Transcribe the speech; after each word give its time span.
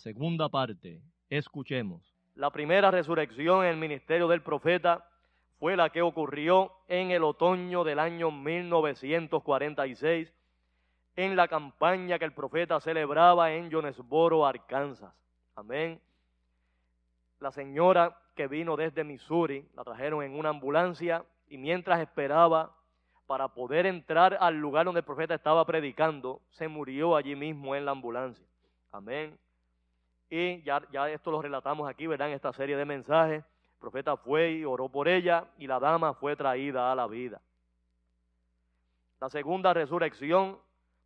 Segunda 0.00 0.48
parte. 0.48 1.02
Escuchemos. 1.28 2.02
La 2.34 2.50
primera 2.50 2.90
resurrección 2.90 3.64
en 3.64 3.72
el 3.72 3.76
ministerio 3.76 4.28
del 4.28 4.42
profeta 4.42 5.06
fue 5.58 5.76
la 5.76 5.90
que 5.90 6.00
ocurrió 6.00 6.72
en 6.88 7.10
el 7.10 7.22
otoño 7.22 7.84
del 7.84 7.98
año 7.98 8.30
1946 8.30 10.34
en 11.16 11.36
la 11.36 11.48
campaña 11.48 12.18
que 12.18 12.24
el 12.24 12.32
profeta 12.32 12.80
celebraba 12.80 13.52
en 13.52 13.70
Jonesboro, 13.70 14.46
Arkansas. 14.46 15.12
Amén. 15.54 16.00
La 17.38 17.52
señora 17.52 18.16
que 18.34 18.48
vino 18.48 18.76
desde 18.76 19.04
Missouri 19.04 19.68
la 19.74 19.84
trajeron 19.84 20.22
en 20.22 20.32
una 20.32 20.48
ambulancia 20.48 21.26
y 21.46 21.58
mientras 21.58 22.00
esperaba 22.00 22.74
para 23.26 23.48
poder 23.48 23.84
entrar 23.84 24.38
al 24.40 24.58
lugar 24.58 24.86
donde 24.86 25.00
el 25.00 25.04
profeta 25.04 25.34
estaba 25.34 25.66
predicando, 25.66 26.40
se 26.48 26.68
murió 26.68 27.16
allí 27.16 27.36
mismo 27.36 27.76
en 27.76 27.84
la 27.84 27.90
ambulancia. 27.90 28.46
Amén. 28.92 29.38
Y 30.30 30.62
ya, 30.62 30.80
esto 31.10 31.32
lo 31.32 31.42
relatamos 31.42 31.90
aquí, 31.90 32.06
¿verdad? 32.06 32.28
En 32.28 32.34
esta 32.34 32.52
serie 32.52 32.76
de 32.76 32.84
mensajes. 32.84 33.44
El 33.44 33.80
profeta 33.80 34.16
fue 34.16 34.52
y 34.52 34.64
oró 34.64 34.88
por 34.88 35.08
ella 35.08 35.46
y 35.58 35.66
la 35.66 35.80
dama 35.80 36.14
fue 36.14 36.36
traída 36.36 36.92
a 36.92 36.94
la 36.94 37.08
vida. 37.08 37.40
La 39.18 39.28
segunda 39.28 39.74
resurrección 39.74 40.58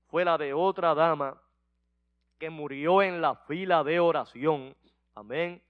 fue 0.08 0.24
la 0.24 0.36
de 0.36 0.52
otra 0.52 0.94
dama 0.94 1.40
que 2.38 2.50
murió 2.50 3.00
en 3.00 3.22
la 3.22 3.34
fila 3.34 3.82
de 3.82 3.98
oración. 3.98 4.76
Amén. 5.14 5.62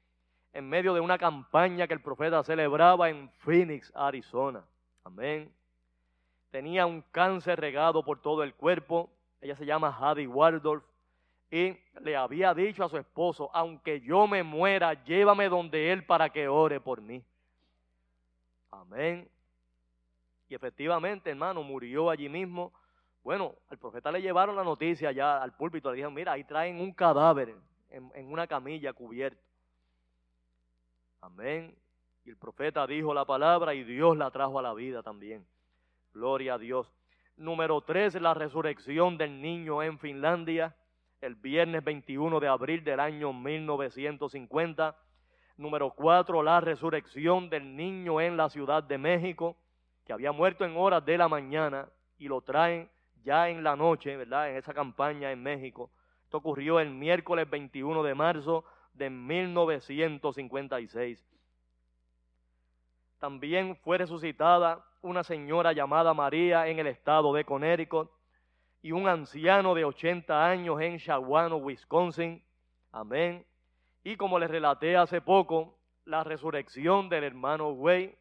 En 0.53 0.69
medio 0.69 0.92
de 0.92 1.00
una 1.00 1.16
campaña 1.16 1.86
que 1.86 1.94
el 1.94 2.03
profeta 2.03 2.42
celebraba 2.42 3.09
en 3.09 3.31
Phoenix, 3.38 3.92
Arizona. 3.94 4.65
Amén. 5.04 5.53
Tenía 6.50 6.86
un 6.86 7.03
cáncer 7.12 7.60
regado 7.60 8.04
por 8.04 8.21
todo 8.21 8.42
el 8.42 8.54
cuerpo. 8.54 9.10
Ella 9.41 9.54
se 9.54 9.66
llama 9.66 9.97
Hadi 10.00 10.26
Waldorf 10.26 10.84
y 11.54 11.78
le 12.00 12.16
había 12.16 12.53
dicho 12.53 12.82
a 12.82 12.88
su 12.88 12.97
esposo, 12.97 13.48
aunque 13.54 14.00
yo 14.00 14.26
me 14.26 14.42
muera, 14.42 15.04
llévame 15.04 15.48
donde 15.48 15.92
él 15.92 16.04
para 16.04 16.28
que 16.28 16.48
ore 16.48 16.81
por 16.81 17.00
mí. 17.00 17.25
Amén. 18.72 19.31
Y 20.48 20.54
efectivamente, 20.56 21.31
hermano, 21.31 21.62
murió 21.62 22.10
allí 22.10 22.28
mismo. 22.28 22.72
Bueno, 23.22 23.54
al 23.68 23.78
profeta 23.78 24.10
le 24.10 24.21
llevaron 24.21 24.56
la 24.56 24.65
noticia 24.65 25.12
ya 25.12 25.41
al 25.41 25.54
púlpito, 25.54 25.91
le 25.91 25.95
dijeron, 25.98 26.12
mira, 26.12 26.33
ahí 26.33 26.42
traen 26.42 26.80
un 26.80 26.92
cadáver 26.92 27.54
en, 27.89 28.10
en 28.16 28.33
una 28.33 28.48
camilla 28.48 28.92
cubierta. 28.92 29.41
Amén. 31.21 31.72
Y 32.24 32.30
el 32.30 32.36
profeta 32.36 32.84
dijo 32.84 33.15
la 33.15 33.27
palabra 33.27 33.74
y 33.74 33.84
Dios 33.84 34.16
la 34.16 34.33
trajo 34.33 34.59
a 34.59 34.62
la 34.62 34.74
vida 34.74 35.04
también. 35.04 35.47
Gloria 36.12 36.54
a 36.54 36.59
Dios. 36.59 36.92
Número 37.36 37.80
tres, 37.83 38.21
la 38.21 38.34
resurrección 38.34 39.16
del 39.16 39.41
niño 39.41 39.84
en 39.84 40.01
Finlandia 40.01 40.74
el 41.21 41.34
viernes 41.34 41.83
21 41.83 42.39
de 42.41 42.49
abril 42.49 42.84
del 42.84 43.01
año 43.01 43.33
1950. 43.33 44.97
Número 45.57 45.91
cuatro, 45.91 46.43
la 46.43 46.61
resurrección 46.61 47.49
del 47.49 47.77
niño 47.77 48.21
en 48.21 48.37
la 48.37 48.49
Ciudad 48.49 48.83
de 48.83 48.99
México, 48.99 49.57
que 50.05 50.13
había 50.13 50.33
muerto 50.33 50.65
en 50.65 50.77
horas 50.77 51.05
de 51.05 51.16
la 51.16 51.28
mañana 51.28 51.89
y 52.19 52.27
lo 52.28 52.41
traen 52.41 52.89
ya 53.22 53.49
en 53.49 53.63
la 53.65 53.77
noche, 53.77 54.16
¿verdad? 54.16 54.51
En 54.51 54.57
esa 54.57 54.75
campaña 54.75 55.31
en 55.33 55.43
México. 55.43 55.91
Esto 56.25 56.39
ocurrió 56.39 56.81
el 56.81 56.91
miércoles 56.91 57.49
21 57.49 58.03
de 58.03 58.15
marzo 58.15 58.65
de 58.93 59.11
1956. 59.11 61.31
También 63.19 63.77
fue 63.77 63.99
resucitada 63.99 64.84
una 65.01 65.22
señora 65.25 65.72
llamada 65.72 66.15
María 66.15 66.69
en 66.69 66.78
el 66.78 66.87
estado 66.89 67.33
de 67.33 67.45
Connecticut 67.45 68.11
y 68.84 68.92
un 68.92 69.09
anciano 69.09 69.75
de 69.75 69.83
80 69.83 70.47
años 70.47 70.78
en 70.78 70.98
Shawano, 70.98 71.57
Wisconsin. 71.57 72.45
Amén. 72.92 73.42
Y 74.03 74.15
como 74.15 74.39
les 74.39 74.51
relaté 74.51 74.95
hace 74.95 75.22
poco, 75.22 75.78
la 76.04 76.22
resurrección 76.22 77.09
del 77.09 77.25
hermano 77.25 77.71
Way. 77.71 78.15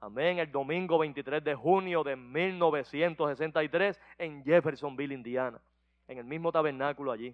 Amén. 0.00 0.40
El 0.40 0.50
domingo 0.50 0.98
23 0.98 1.44
de 1.44 1.54
junio 1.54 2.02
de 2.02 2.16
1963 2.16 4.00
en 4.18 4.42
Jeffersonville, 4.42 5.14
Indiana. 5.14 5.60
En 6.08 6.18
el 6.18 6.24
mismo 6.24 6.50
tabernáculo 6.50 7.12
allí. 7.12 7.32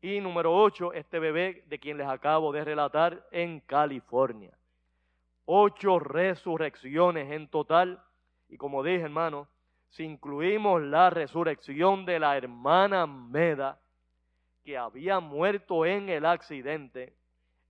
Y 0.00 0.20
número 0.20 0.56
8, 0.56 0.94
este 0.94 1.18
bebé 1.18 1.64
de 1.66 1.78
quien 1.78 1.98
les 1.98 2.08
acabo 2.08 2.50
de 2.50 2.64
relatar 2.64 3.28
en 3.30 3.60
California. 3.60 4.56
Ocho 5.44 5.98
resurrecciones 5.98 7.30
en 7.30 7.46
total. 7.46 8.02
Y 8.48 8.56
como 8.56 8.82
dije, 8.82 9.02
hermano, 9.02 9.48
si 9.94 10.02
incluimos 10.02 10.82
la 10.82 11.08
resurrección 11.08 12.04
de 12.04 12.18
la 12.18 12.36
hermana 12.36 13.06
Meda, 13.06 13.78
que 14.64 14.76
había 14.76 15.20
muerto 15.20 15.86
en 15.86 16.08
el 16.08 16.26
accidente 16.26 17.14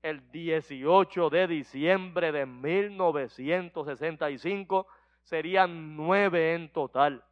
el 0.00 0.30
18 0.30 1.28
de 1.28 1.46
diciembre 1.46 2.32
de 2.32 2.46
1965, 2.46 4.86
serían 5.22 5.98
nueve 5.98 6.54
en 6.54 6.72
total. 6.72 7.22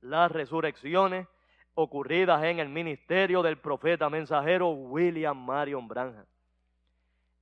Las 0.00 0.30
resurrecciones 0.30 1.26
ocurridas 1.74 2.44
en 2.44 2.60
el 2.60 2.68
ministerio 2.68 3.42
del 3.42 3.58
profeta 3.58 4.08
mensajero 4.08 4.68
William 4.68 5.44
Marion 5.44 5.88
Branham. 5.88 6.24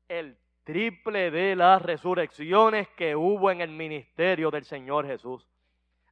El 0.08 0.38
triple 0.64 1.30
de 1.30 1.54
las 1.54 1.82
resurrecciones 1.82 2.88
que 2.96 3.14
hubo 3.14 3.50
en 3.50 3.60
el 3.60 3.72
ministerio 3.72 4.50
del 4.50 4.64
Señor 4.64 5.06
Jesús. 5.06 5.46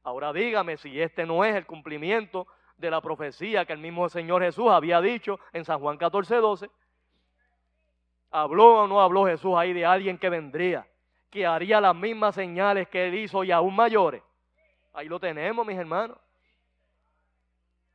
Ahora 0.05 0.31
dígame 0.31 0.77
si 0.77 1.01
este 1.01 1.25
no 1.25 1.43
es 1.43 1.55
el 1.55 1.65
cumplimiento 1.65 2.45
de 2.77 2.91
la 2.91 3.01
profecía 3.01 3.65
que 3.65 3.73
el 3.73 3.79
mismo 3.79 4.07
Señor 4.07 4.43
Jesús 4.43 4.67
había 4.69 5.01
dicho 5.01 5.39
en 5.51 5.65
San 5.65 5.79
Juan 5.79 5.97
14, 5.97 6.35
12. 6.35 6.69
¿Habló 8.29 8.83
o 8.83 8.87
no 8.87 9.01
habló 9.01 9.25
Jesús 9.25 9.55
ahí 9.57 9.73
de 9.73 9.83
alguien 9.83 10.19
que 10.19 10.29
vendría, 10.29 10.87
que 11.31 11.47
haría 11.47 11.81
las 11.81 11.95
mismas 11.95 12.35
señales 12.35 12.87
que 12.87 13.07
él 13.07 13.15
hizo 13.15 13.43
y 13.43 13.49
aún 13.49 13.75
mayores? 13.75 14.21
Ahí 14.93 15.07
lo 15.07 15.19
tenemos, 15.19 15.65
mis 15.65 15.77
hermanos. 15.77 16.19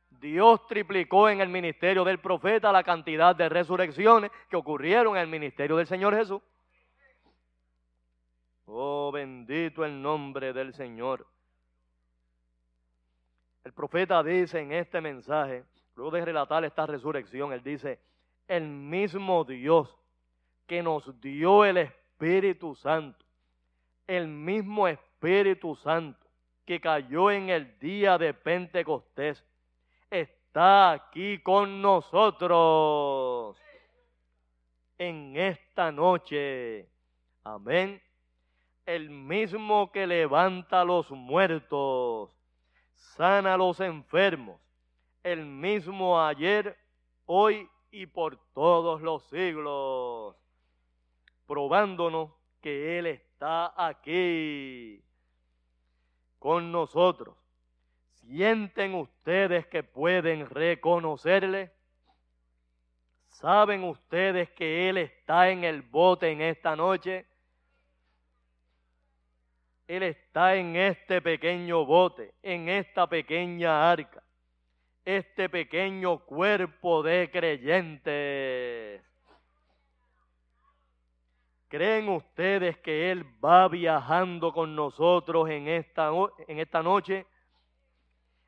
Dios 0.09 0.67
triplicó 0.67 1.29
en 1.29 1.39
el 1.39 1.47
ministerio 1.47 2.03
del 2.03 2.19
profeta 2.19 2.73
la 2.73 2.83
cantidad 2.83 3.33
de 3.33 3.47
resurrecciones 3.47 4.31
que 4.49 4.57
ocurrieron 4.57 5.15
en 5.15 5.21
el 5.21 5.29
ministerio 5.29 5.77
del 5.77 5.87
Señor 5.87 6.13
Jesús. 6.13 6.41
Oh, 8.65 9.11
bendito 9.13 9.85
el 9.85 10.01
nombre 10.01 10.51
del 10.51 10.73
Señor. 10.73 11.25
El 13.63 13.73
profeta 13.73 14.23
dice 14.23 14.59
en 14.59 14.71
este 14.71 15.01
mensaje, 15.01 15.63
luego 15.95 16.11
de 16.11 16.25
relatar 16.25 16.63
esta 16.65 16.85
resurrección, 16.85 17.53
él 17.53 17.61
dice, 17.63 17.99
el 18.47 18.67
mismo 18.67 19.43
Dios 19.43 19.95
que 20.65 20.81
nos 20.81 21.19
dio 21.21 21.63
el 21.63 21.77
Espíritu 21.77 22.75
Santo, 22.75 23.23
el 24.07 24.27
mismo 24.27 24.87
Espíritu 24.87 25.75
Santo 25.75 26.19
que 26.65 26.79
cayó 26.79 27.29
en 27.29 27.49
el 27.49 27.77
día 27.79 28.17
de 28.17 28.33
Pentecostés, 28.33 29.43
está 30.09 30.91
aquí 30.91 31.39
con 31.39 31.81
nosotros 31.81 33.57
en 34.97 35.35
esta 35.35 35.91
noche. 35.91 36.87
Amén. 37.43 38.01
El 38.85 39.09
mismo 39.09 39.91
que 39.91 40.05
levanta 40.07 40.81
a 40.81 40.85
los 40.85 41.09
muertos 41.11 42.29
sana 43.01 43.55
a 43.55 43.57
los 43.57 43.79
enfermos, 43.79 44.61
el 45.23 45.45
mismo 45.45 46.21
ayer, 46.21 46.77
hoy 47.25 47.67
y 47.89 48.05
por 48.05 48.37
todos 48.53 49.01
los 49.01 49.23
siglos, 49.23 50.35
probándonos 51.47 52.31
que 52.61 52.99
Él 52.99 53.07
está 53.07 53.73
aquí 53.75 55.03
con 56.39 56.71
nosotros. 56.71 57.35
¿Sienten 58.13 58.93
ustedes 58.93 59.65
que 59.65 59.83
pueden 59.83 60.47
reconocerle? 60.47 61.71
¿Saben 63.29 63.83
ustedes 63.83 64.51
que 64.51 64.89
Él 64.89 64.97
está 64.97 65.49
en 65.49 65.63
el 65.63 65.81
bote 65.81 66.31
en 66.31 66.41
esta 66.41 66.75
noche? 66.75 67.25
Él 69.91 70.03
está 70.03 70.55
en 70.55 70.77
este 70.77 71.21
pequeño 71.21 71.85
bote, 71.85 72.33
en 72.41 72.69
esta 72.69 73.07
pequeña 73.07 73.91
arca, 73.91 74.23
este 75.03 75.49
pequeño 75.49 76.19
cuerpo 76.19 77.03
de 77.03 77.29
creyentes. 77.29 79.03
¿Creen 81.67 82.07
ustedes 82.07 82.77
que 82.77 83.11
Él 83.11 83.25
va 83.43 83.67
viajando 83.67 84.53
con 84.53 84.77
nosotros 84.77 85.49
en 85.49 85.67
esta, 85.67 86.09
en 86.47 86.59
esta 86.59 86.81
noche? 86.81 87.25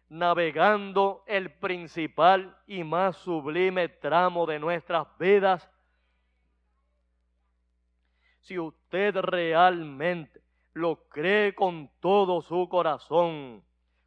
Navegando 0.07 1.25
el 1.27 1.51
principal 1.51 2.57
y 2.67 2.85
más 2.85 3.17
sublime 3.17 3.89
tramo 3.89 4.45
de 4.45 4.59
nuestras 4.59 5.05
vidas. 5.17 5.69
Si 8.39 8.57
usted 8.57 9.13
realmente 9.17 10.42
lo 10.73 11.07
cree 11.09 11.53
con 11.53 11.89
todo 11.99 12.41
su 12.41 12.67
corazón, 12.67 13.63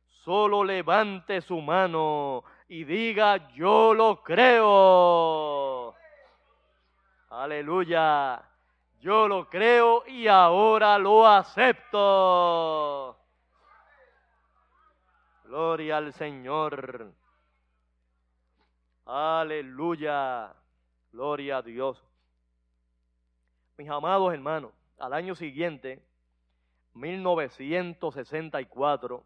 solo 0.08 0.64
levante 0.64 1.40
su 1.40 1.60
mano 1.60 2.44
y 2.68 2.84
diga, 2.84 3.52
yo 3.54 3.94
lo 3.94 4.22
creo. 4.22 5.94
Aleluya. 7.30 8.42
Yo 9.00 9.28
lo 9.28 9.48
creo 9.48 10.04
y 10.06 10.26
ahora 10.26 10.98
lo 10.98 11.26
acepto. 11.26 13.16
Gloria 15.44 15.98
al 15.98 16.12
Señor. 16.12 17.12
Aleluya. 19.04 20.52
Gloria 21.12 21.58
a 21.58 21.62
Dios. 21.62 22.02
Mis 23.76 23.88
amados 23.88 24.32
hermanos, 24.32 24.72
al 24.98 25.12
año 25.12 25.34
siguiente, 25.34 26.02
1964, 26.96 29.16
el 29.16 29.22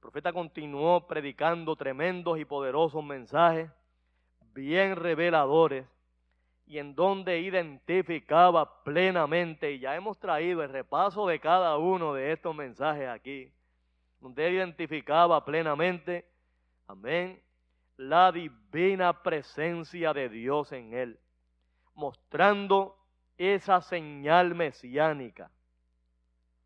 profeta 0.00 0.32
continuó 0.32 1.06
predicando 1.08 1.74
tremendos 1.74 2.38
y 2.38 2.44
poderosos 2.44 3.04
mensajes, 3.04 3.68
bien 4.54 4.94
reveladores, 4.94 5.88
y 6.66 6.78
en 6.78 6.94
donde 6.94 7.40
identificaba 7.40 8.84
plenamente, 8.84 9.72
y 9.72 9.80
ya 9.80 9.96
hemos 9.96 10.18
traído 10.18 10.62
el 10.62 10.70
repaso 10.70 11.26
de 11.26 11.40
cada 11.40 11.76
uno 11.78 12.14
de 12.14 12.30
estos 12.32 12.54
mensajes 12.54 13.08
aquí, 13.08 13.52
donde 14.20 14.52
identificaba 14.52 15.44
plenamente, 15.44 16.30
amén, 16.86 17.42
la 17.96 18.30
divina 18.30 19.20
presencia 19.22 20.12
de 20.12 20.28
Dios 20.28 20.70
en 20.70 20.94
él, 20.94 21.18
mostrando 21.94 22.96
esa 23.36 23.80
señal 23.80 24.54
mesiánica 24.54 25.50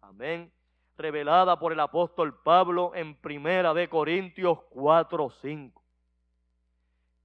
Amén. 0.09 0.51
Revelada 0.97 1.59
por 1.59 1.71
el 1.71 1.81
apóstol 1.81 2.41
Pablo 2.41 2.95
en 2.95 3.15
Primera 3.15 3.75
de 3.75 3.91
Corintios 3.91 4.59
4, 4.71 5.29
5. 5.29 5.83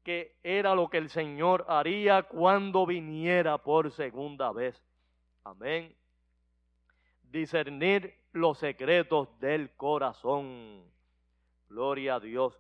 Que 0.04 0.36
era 0.44 0.76
lo 0.76 0.90
que 0.90 0.98
el 0.98 1.10
Señor 1.10 1.66
haría 1.70 2.24
cuando 2.24 2.86
viniera 2.86 3.58
por 3.58 3.90
segunda 3.90 4.52
vez. 4.52 4.86
Amén. 5.46 5.96
Discernir 7.24 8.14
los 8.34 8.58
secretos 8.58 9.30
del 9.40 9.72
corazón. 9.78 10.84
Gloria 11.70 12.16
a 12.16 12.20
Dios. 12.20 12.54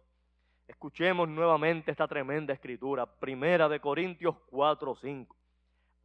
Escuchemos 0.69 1.27
nuevamente 1.27 1.91
esta 1.91 2.07
tremenda 2.07 2.53
escritura, 2.53 3.05
Primera 3.05 3.67
de 3.67 3.81
Corintios 3.81 4.37
4, 4.45 4.95
5. 4.95 5.35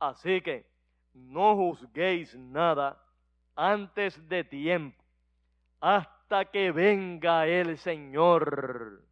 Así 0.00 0.40
que 0.40 0.66
no 1.14 1.54
juzguéis 1.54 2.34
nada 2.34 3.00
antes 3.58 4.28
de 4.28 4.44
tiempo, 4.44 5.02
hasta 5.80 6.44
que 6.44 6.70
venga 6.70 7.48
el 7.48 7.76
Señor. 7.76 9.02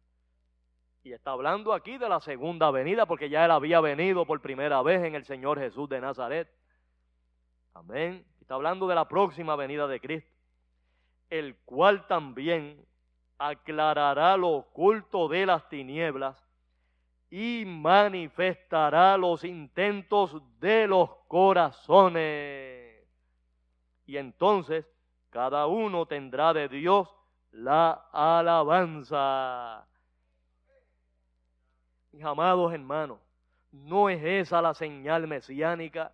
Y 1.03 1.11
está 1.11 1.31
hablando 1.31 1.73
aquí 1.73 1.97
de 1.97 2.07
la 2.07 2.21
segunda 2.21 2.71
venida, 2.71 3.05
porque 3.05 3.29
ya 3.29 3.43
él 3.43 3.51
había 3.51 3.81
venido 3.81 4.25
por 4.25 4.41
primera 4.41 4.81
vez 4.81 5.03
en 5.03 5.15
el 5.15 5.25
Señor 5.25 5.59
Jesús 5.59 5.89
de 5.89 5.99
Nazaret. 5.99 6.49
Amén. 7.73 8.25
Está 8.39 8.55
hablando 8.55 8.87
de 8.87 8.95
la 8.95 9.09
próxima 9.09 9.57
venida 9.57 9.85
de 9.85 9.99
Cristo, 9.99 10.31
el 11.29 11.57
cual 11.65 12.07
también 12.07 12.85
aclarará 13.37 14.37
lo 14.37 14.49
oculto 14.49 15.27
de 15.27 15.45
las 15.45 15.67
tinieblas 15.67 16.41
y 17.29 17.65
manifestará 17.65 19.17
los 19.17 19.43
intentos 19.43 20.41
de 20.61 20.87
los 20.87 21.09
corazones 21.27 22.86
y 24.07 24.17
entonces 24.17 24.87
cada 25.29 25.67
uno 25.67 26.05
tendrá 26.07 26.53
de 26.53 26.69
Dios 26.69 27.07
la 27.51 27.91
alabanza. 28.11 29.85
Mis 32.13 32.23
amados 32.23 32.73
hermanos, 32.73 33.19
¿no 33.71 34.09
es 34.09 34.23
esa 34.23 34.61
la 34.61 34.73
señal 34.73 35.27
mesiánica 35.27 36.13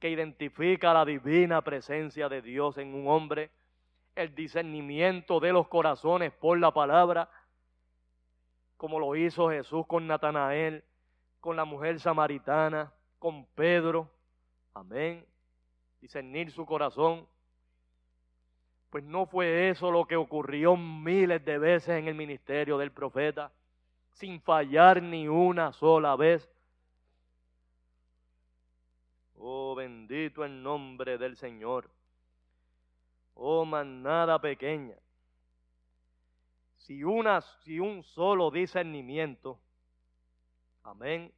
que 0.00 0.10
identifica 0.10 0.92
la 0.92 1.04
divina 1.04 1.62
presencia 1.62 2.28
de 2.28 2.42
Dios 2.42 2.76
en 2.78 2.92
un 2.94 3.08
hombre? 3.08 3.50
El 4.16 4.34
discernimiento 4.34 5.38
de 5.38 5.52
los 5.52 5.68
corazones 5.68 6.32
por 6.32 6.58
la 6.58 6.72
palabra, 6.72 7.30
como 8.76 8.98
lo 8.98 9.14
hizo 9.14 9.50
Jesús 9.50 9.86
con 9.86 10.08
Natanael, 10.08 10.82
con 11.40 11.54
la 11.54 11.64
mujer 11.64 12.00
samaritana, 12.00 12.92
con 13.20 13.46
Pedro. 13.54 14.10
Amén. 14.74 15.24
Discernir 16.00 16.50
su 16.50 16.64
corazón. 16.64 17.26
Pues 18.90 19.04
no 19.04 19.26
fue 19.26 19.68
eso 19.68 19.90
lo 19.90 20.06
que 20.06 20.16
ocurrió 20.16 20.76
miles 20.76 21.44
de 21.44 21.58
veces 21.58 21.90
en 21.90 22.08
el 22.08 22.14
ministerio 22.14 22.78
del 22.78 22.90
profeta, 22.90 23.52
sin 24.12 24.40
fallar 24.40 25.02
ni 25.02 25.28
una 25.28 25.72
sola 25.72 26.16
vez. 26.16 26.50
Oh, 29.36 29.74
bendito 29.74 30.44
el 30.44 30.62
nombre 30.62 31.18
del 31.18 31.36
Señor. 31.36 31.90
Oh, 33.34 33.64
manada 33.64 34.40
pequeña. 34.40 34.96
Si, 36.78 37.04
una, 37.04 37.40
si 37.40 37.78
un 37.78 38.02
solo 38.02 38.50
discernimiento, 38.50 39.60
amén, 40.82 41.32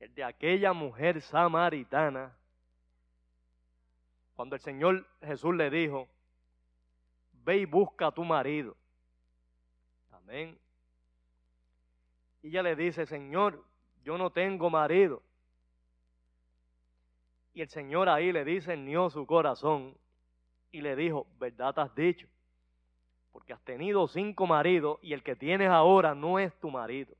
el 0.00 0.12
de 0.14 0.24
aquella 0.24 0.72
mujer 0.72 1.22
samaritana, 1.22 2.36
cuando 4.34 4.56
el 4.56 4.60
Señor 4.60 5.06
Jesús 5.20 5.54
le 5.54 5.70
dijo, 5.70 6.08
ve 7.44 7.58
y 7.58 7.64
busca 7.64 8.08
a 8.08 8.12
tu 8.12 8.24
marido. 8.24 8.76
Amén. 10.10 10.58
Y 12.42 12.48
ella 12.48 12.62
le 12.62 12.76
dice, 12.76 13.06
Señor, 13.06 13.64
yo 14.04 14.18
no 14.18 14.30
tengo 14.30 14.70
marido. 14.70 15.22
Y 17.54 17.60
el 17.60 17.68
Señor 17.68 18.08
ahí 18.08 18.32
le 18.32 18.44
discernió 18.44 19.10
su 19.10 19.26
corazón 19.26 19.96
y 20.70 20.80
le 20.80 20.96
dijo, 20.96 21.26
verdad 21.38 21.78
has 21.78 21.94
dicho, 21.94 22.26
porque 23.30 23.52
has 23.52 23.62
tenido 23.62 24.08
cinco 24.08 24.46
maridos 24.46 24.98
y 25.02 25.12
el 25.12 25.22
que 25.22 25.36
tienes 25.36 25.68
ahora 25.68 26.14
no 26.14 26.38
es 26.38 26.54
tu 26.58 26.70
marido. 26.70 27.14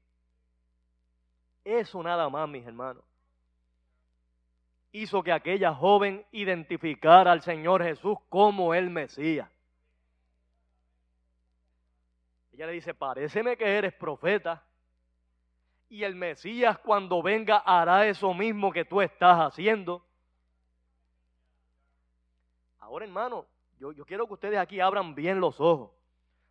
Eso 1.65 2.03
nada 2.03 2.29
más, 2.29 2.49
mis 2.49 2.67
hermanos. 2.67 3.05
Hizo 4.93 5.23
que 5.23 5.33
aquella 5.33 5.75
joven 5.75 6.25
identificara 6.33 7.33
al 7.33 7.41
Señor 7.41 7.83
Jesús 7.83 8.19
como 8.29 8.75
el 8.75 8.91
Mesías. 8.91 9.51
Ella 12.53 12.67
le 12.67 12.73
dice, 12.73 12.93
paréceme 12.93 13.57
que 13.57 13.65
eres 13.65 13.95
profeta. 13.95 14.63
Y 15.89 16.05
el 16.05 16.15
Mesías 16.15 16.79
cuando 16.79 17.23
venga 17.23 17.59
hará 17.59 18.07
eso 18.07 18.33
mismo 18.35 18.71
que 18.71 18.85
tú 18.85 19.01
estás 19.01 19.39
haciendo. 19.39 20.05
Ahora, 22.79 23.07
hermano, 23.07 23.47
yo, 23.79 23.93
yo 23.93 24.05
quiero 24.05 24.27
que 24.27 24.35
ustedes 24.35 24.59
aquí 24.59 24.81
abran 24.81 25.15
bien 25.15 25.41
los 25.41 25.61
ojos. 25.61 25.91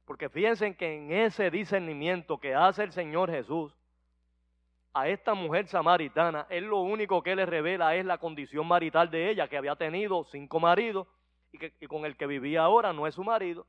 Porque 0.06 0.30
fíjense 0.30 0.76
que 0.76 0.98
en 0.98 1.12
ese 1.12 1.52
discernimiento 1.52 2.40
que 2.40 2.56
hace 2.56 2.84
el 2.84 2.92
Señor 2.92 3.30
Jesús 3.30 3.76
a 4.94 5.08
esta 5.08 5.34
mujer 5.34 5.68
samaritana, 5.68 6.46
él 6.50 6.66
lo 6.66 6.80
único 6.80 7.24
que 7.24 7.36
le 7.36 7.46
revela 7.46 7.96
es 7.96 8.06
la 8.06 8.18
condición 8.18 8.68
marital 8.68 9.10
de 9.10 9.30
ella, 9.30 9.48
que 9.48 9.58
había 9.58 9.76
tenido 9.76 10.24
cinco 10.26 10.60
maridos 10.60 11.08
y, 11.52 11.58
que, 11.58 11.74
y 11.80 11.88
con 11.88 12.06
el 12.06 12.18
que 12.18 12.28
vivía 12.28 12.64
ahora 12.64 12.92
no 12.92 13.08
es 13.08 13.16
su 13.16 13.24
marido. 13.24 13.66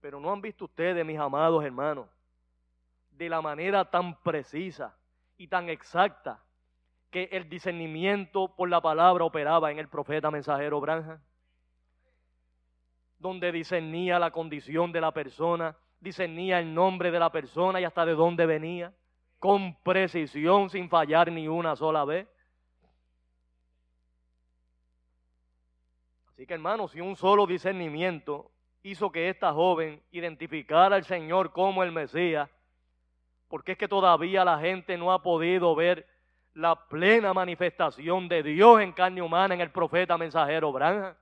Pero 0.00 0.20
no 0.20 0.32
han 0.32 0.42
visto 0.42 0.66
ustedes, 0.66 1.06
mis 1.06 1.18
amados 1.18 1.64
hermanos, 1.64 2.08
de 3.12 3.28
la 3.28 3.40
manera 3.40 3.84
tan 3.84 4.16
precisa 4.22 4.94
y 5.38 5.46
tan 5.48 5.68
exacta 5.68 6.42
que 7.10 7.28
el 7.32 7.48
discernimiento 7.48 8.48
por 8.54 8.68
la 8.68 8.80
palabra 8.80 9.24
operaba 9.24 9.70
en 9.70 9.78
el 9.78 9.88
profeta 9.88 10.30
mensajero 10.30 10.80
Branja, 10.80 11.20
donde 13.18 13.52
discernía 13.52 14.18
la 14.18 14.30
condición 14.30 14.92
de 14.92 15.00
la 15.00 15.12
persona, 15.12 15.76
discernía 16.00 16.58
el 16.58 16.74
nombre 16.74 17.10
de 17.10 17.18
la 17.18 17.30
persona 17.30 17.80
y 17.80 17.84
hasta 17.84 18.04
de 18.04 18.14
dónde 18.14 18.46
venía, 18.46 18.92
con 19.42 19.74
precisión, 19.82 20.70
sin 20.70 20.88
fallar 20.88 21.32
ni 21.32 21.48
una 21.48 21.74
sola 21.74 22.04
vez. 22.04 22.28
Así 26.28 26.46
que 26.46 26.54
hermanos, 26.54 26.92
si 26.92 27.00
un 27.00 27.16
solo 27.16 27.44
discernimiento 27.44 28.52
hizo 28.84 29.10
que 29.10 29.28
esta 29.28 29.52
joven 29.52 30.00
identificara 30.12 30.94
al 30.94 31.04
Señor 31.04 31.50
como 31.50 31.82
el 31.82 31.90
Mesías, 31.90 32.48
porque 33.48 33.72
es 33.72 33.78
que 33.78 33.88
todavía 33.88 34.44
la 34.44 34.60
gente 34.60 34.96
no 34.96 35.12
ha 35.12 35.24
podido 35.24 35.74
ver 35.74 36.06
la 36.54 36.76
plena 36.86 37.34
manifestación 37.34 38.28
de 38.28 38.44
Dios 38.44 38.80
en 38.80 38.92
carne 38.92 39.22
humana 39.22 39.54
en 39.54 39.60
el 39.60 39.72
profeta 39.72 40.16
mensajero 40.16 40.70
Branja. 40.70 41.16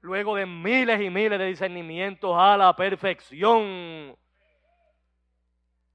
Luego 0.00 0.34
de 0.34 0.46
miles 0.46 0.98
y 0.98 1.10
miles 1.10 1.38
de 1.38 1.44
discernimientos 1.44 2.34
a 2.34 2.56
la 2.56 2.74
perfección. 2.74 4.16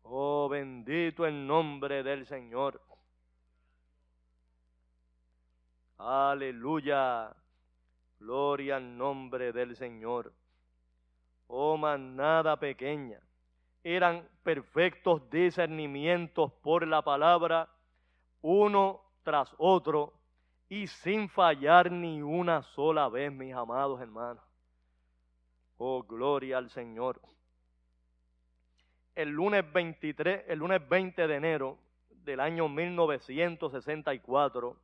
Oh, 0.10 0.48
bendito 0.50 1.26
el 1.26 1.46
nombre 1.46 2.04
del 2.04 2.26
Señor. 2.26 2.82
Aleluya. 5.98 7.36
Gloria 8.20 8.78
al 8.78 8.98
nombre 8.98 9.52
del 9.52 9.76
Señor 9.76 10.34
oh 11.48 11.78
manada 11.78 12.58
pequeña, 12.58 13.20
eran 13.84 14.28
perfectos 14.44 15.30
discernimientos 15.30 16.52
por 16.62 16.86
la 16.86 17.02
palabra, 17.02 17.70
uno 18.42 19.02
tras 19.24 19.54
otro, 19.58 20.14
y 20.70 20.88
sin 20.88 21.30
fallar 21.30 21.92
ni 21.92 22.22
una 22.22 22.62
sola 22.62 23.08
vez, 23.08 23.32
mis 23.32 23.54
amados 23.54 24.02
hermanos. 24.02 24.44
Oh, 25.78 26.04
gloria 26.04 26.58
al 26.58 26.70
Señor. 26.70 27.22
El 29.18 29.30
lunes 29.30 29.66
23, 29.74 30.44
el 30.48 30.60
lunes 30.60 30.88
20 30.88 31.26
de 31.26 31.36
enero 31.36 31.80
del 32.24 32.40
año 32.40 32.70
1964, 32.70 34.78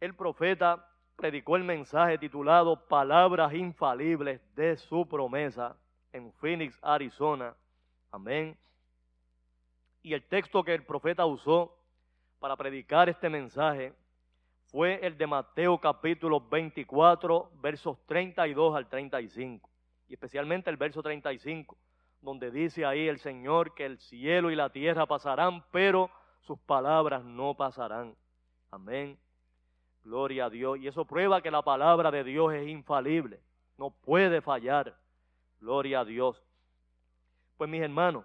el 0.00 0.14
profeta 0.16 0.88
predicó 1.14 1.54
el 1.54 1.62
mensaje 1.62 2.18
titulado 2.18 2.88
Palabras 2.88 3.54
infalibles 3.54 4.40
de 4.56 4.76
su 4.76 5.06
promesa 5.06 5.76
en 6.12 6.32
Phoenix, 6.32 6.76
Arizona. 6.82 7.54
Amén. 8.10 8.58
Y 10.02 10.12
el 10.12 10.24
texto 10.24 10.64
que 10.64 10.74
el 10.74 10.82
profeta 10.82 11.24
usó 11.26 11.78
para 12.40 12.56
predicar 12.56 13.08
este 13.08 13.28
mensaje 13.28 13.94
fue 14.64 14.98
el 15.06 15.16
de 15.16 15.28
Mateo 15.28 15.78
capítulo 15.78 16.40
24, 16.40 17.52
versos 17.62 18.04
32 18.06 18.74
al 18.74 18.88
35. 18.88 19.70
Y 20.08 20.14
especialmente 20.14 20.70
el 20.70 20.76
verso 20.76 21.04
35, 21.04 21.78
donde 22.20 22.50
dice 22.50 22.84
ahí 22.84 23.08
el 23.08 23.18
Señor 23.18 23.74
que 23.74 23.86
el 23.86 23.98
cielo 23.98 24.50
y 24.50 24.56
la 24.56 24.70
tierra 24.70 25.06
pasarán, 25.06 25.64
pero 25.70 26.10
sus 26.42 26.58
palabras 26.60 27.24
no 27.24 27.54
pasarán. 27.54 28.14
Amén. 28.70 29.18
Gloria 30.04 30.46
a 30.46 30.50
Dios. 30.50 30.78
Y 30.78 30.88
eso 30.88 31.04
prueba 31.04 31.42
que 31.42 31.50
la 31.50 31.62
palabra 31.62 32.10
de 32.10 32.24
Dios 32.24 32.52
es 32.54 32.66
infalible. 32.68 33.40
No 33.76 33.90
puede 33.90 34.40
fallar. 34.40 34.96
Gloria 35.60 36.00
a 36.00 36.04
Dios. 36.04 36.42
Pues 37.56 37.68
mis 37.68 37.82
hermanos, 37.82 38.24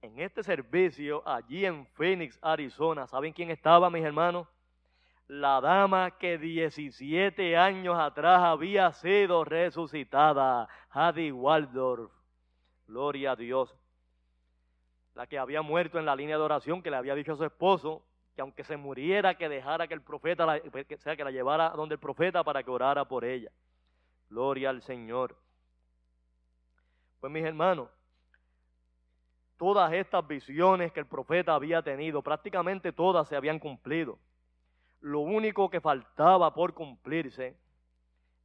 en 0.00 0.18
este 0.18 0.42
servicio 0.42 1.26
allí 1.26 1.64
en 1.64 1.86
Phoenix, 1.86 2.38
Arizona, 2.42 3.06
¿saben 3.06 3.32
quién 3.32 3.50
estaba, 3.50 3.88
mis 3.88 4.04
hermanos? 4.04 4.48
La 5.28 5.60
dama 5.60 6.10
que 6.18 6.38
17 6.38 7.56
años 7.56 7.96
atrás 7.98 8.42
había 8.42 8.92
sido 8.92 9.44
resucitada, 9.44 10.68
Hadi 10.90 11.30
Waldorf. 11.30 12.10
Gloria 12.92 13.32
a 13.32 13.36
Dios. 13.36 13.74
La 15.14 15.26
que 15.26 15.38
había 15.38 15.62
muerto 15.62 15.98
en 15.98 16.04
la 16.04 16.14
línea 16.14 16.36
de 16.36 16.42
oración 16.42 16.82
que 16.82 16.90
le 16.90 16.98
había 16.98 17.14
dicho 17.14 17.32
a 17.32 17.36
su 17.36 17.44
esposo, 17.46 18.04
que 18.34 18.42
aunque 18.42 18.64
se 18.64 18.76
muriera, 18.76 19.34
que 19.34 19.48
dejara 19.48 19.88
que 19.88 19.94
el 19.94 20.02
profeta, 20.02 20.44
la, 20.44 20.60
sea 20.98 21.16
que 21.16 21.24
la 21.24 21.30
llevara 21.30 21.70
donde 21.70 21.94
el 21.94 21.98
profeta 21.98 22.44
para 22.44 22.62
que 22.62 22.70
orara 22.70 23.06
por 23.06 23.24
ella. 23.24 23.50
Gloria 24.28 24.68
al 24.68 24.82
Señor. 24.82 25.34
Pues 27.18 27.32
mis 27.32 27.44
hermanos, 27.44 27.88
todas 29.56 29.90
estas 29.94 30.28
visiones 30.28 30.92
que 30.92 31.00
el 31.00 31.06
profeta 31.06 31.54
había 31.54 31.80
tenido, 31.80 32.20
prácticamente 32.20 32.92
todas 32.92 33.26
se 33.26 33.36
habían 33.36 33.58
cumplido. 33.58 34.18
Lo 35.00 35.20
único 35.20 35.70
que 35.70 35.80
faltaba 35.80 36.52
por 36.52 36.74
cumplirse 36.74 37.56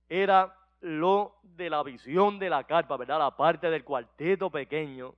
era 0.07 0.55
lo 0.81 1.35
de 1.43 1.69
la 1.69 1.83
visión 1.83 2.39
de 2.39 2.49
la 2.49 2.63
carpa, 2.65 2.97
¿verdad? 2.97 3.19
La 3.19 3.35
parte 3.35 3.69
del 3.69 3.83
cuarteto 3.83 4.49
pequeño 4.49 5.15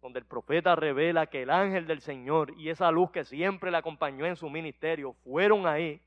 donde 0.00 0.20
el 0.20 0.26
profeta 0.26 0.76
revela 0.76 1.26
que 1.26 1.42
el 1.42 1.50
ángel 1.50 1.86
del 1.86 2.00
Señor 2.00 2.54
y 2.56 2.68
esa 2.68 2.90
luz 2.90 3.10
que 3.10 3.24
siempre 3.24 3.70
le 3.70 3.76
acompañó 3.76 4.24
en 4.24 4.36
su 4.36 4.48
ministerio 4.48 5.14
fueron 5.24 5.66
ahí 5.66 6.00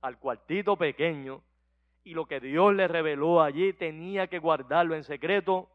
al 0.00 0.18
cuartito 0.18 0.76
pequeño 0.76 1.42
y 2.02 2.14
lo 2.14 2.26
que 2.26 2.40
Dios 2.40 2.74
le 2.74 2.88
reveló 2.88 3.42
allí 3.42 3.72
tenía 3.72 4.26
que 4.26 4.38
guardarlo 4.38 4.94
en 4.94 5.04
secreto 5.04 5.68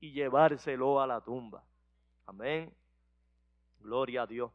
y 0.00 0.12
llevárselo 0.12 1.00
a 1.00 1.06
la 1.06 1.20
tumba. 1.20 1.64
Amén. 2.26 2.72
Gloria 3.80 4.22
a 4.22 4.26
Dios. 4.26 4.50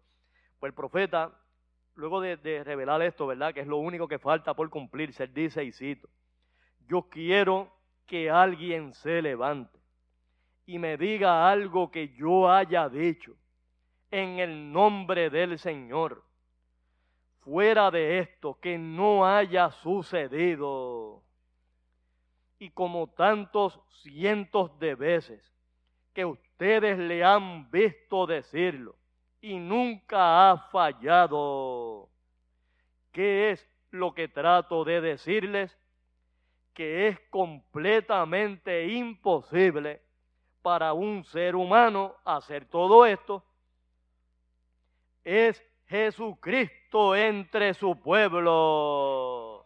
Pues 0.60 0.72
el 0.72 0.75
profeta, 0.75 1.31
luego 1.96 2.22
de, 2.22 2.63
revelar 2.63 3.01
esto, 3.01 3.27
¿verdad? 3.27 3.53
Que 3.53 3.62
es 3.62 3.67
lo 3.67 3.77
único 3.77 4.08
que 4.08 4.19
falta 4.19 4.53
por 4.53 4.69
cumplirse, 4.69 5.24
él 5.24 5.34
dice 5.34 5.63
y 5.63 5.72
cito, 5.72 6.08
yo 6.89 7.03
quiero 7.03 7.72
que 8.08 8.29
alguien 8.29 8.93
se 8.93 9.22
levante 9.22 9.77
y 10.65 10.79
me 10.79 10.98
diga 10.98 11.50
algo 11.50 11.91
que 11.91 12.10
yo 12.15 12.50
haya 12.50 12.89
dicho 12.89 13.36
en 14.12 14.39
el 14.39 14.72
nombre 14.72 15.29
del 15.29 15.60
Señor 15.60 16.24
fuera 17.41 17.89
de 17.89 18.19
esto 18.19 18.60
que 18.60 18.77
no 18.77 19.25
haya 19.25 19.72
sucedido. 19.72 21.24
Y 22.58 22.72
como 22.72 23.08
tantos 23.08 23.79
cientos 24.01 24.77
de 24.79 24.96
veces 24.96 25.53
que 26.13 26.25
ustedes 26.25 26.98
le 26.98 27.24
han 27.24 27.69
visto 27.72 28.25
decirlo 28.25 28.96
y 29.41 29.58
nunca 29.58 30.51
ha 30.51 30.58
fallado. 30.69 32.10
¿Qué 33.12 33.51
es 33.51 33.67
lo 33.91 34.13
que 34.13 34.27
trato 34.27 34.84
de 34.84 35.01
decirles? 35.01 35.78
Que 36.79 37.09
es 37.09 37.19
completamente 37.29 38.88
imposible 38.88 40.01
para 40.62 40.93
un 40.93 41.25
ser 41.25 41.57
humano 41.57 42.15
hacer 42.24 42.69
todo 42.69 43.05
esto. 43.05 43.43
Es 45.25 45.62
Jesucristo 45.88 47.17
entre 47.17 47.74
su 47.74 48.00
pueblo. 48.00 49.65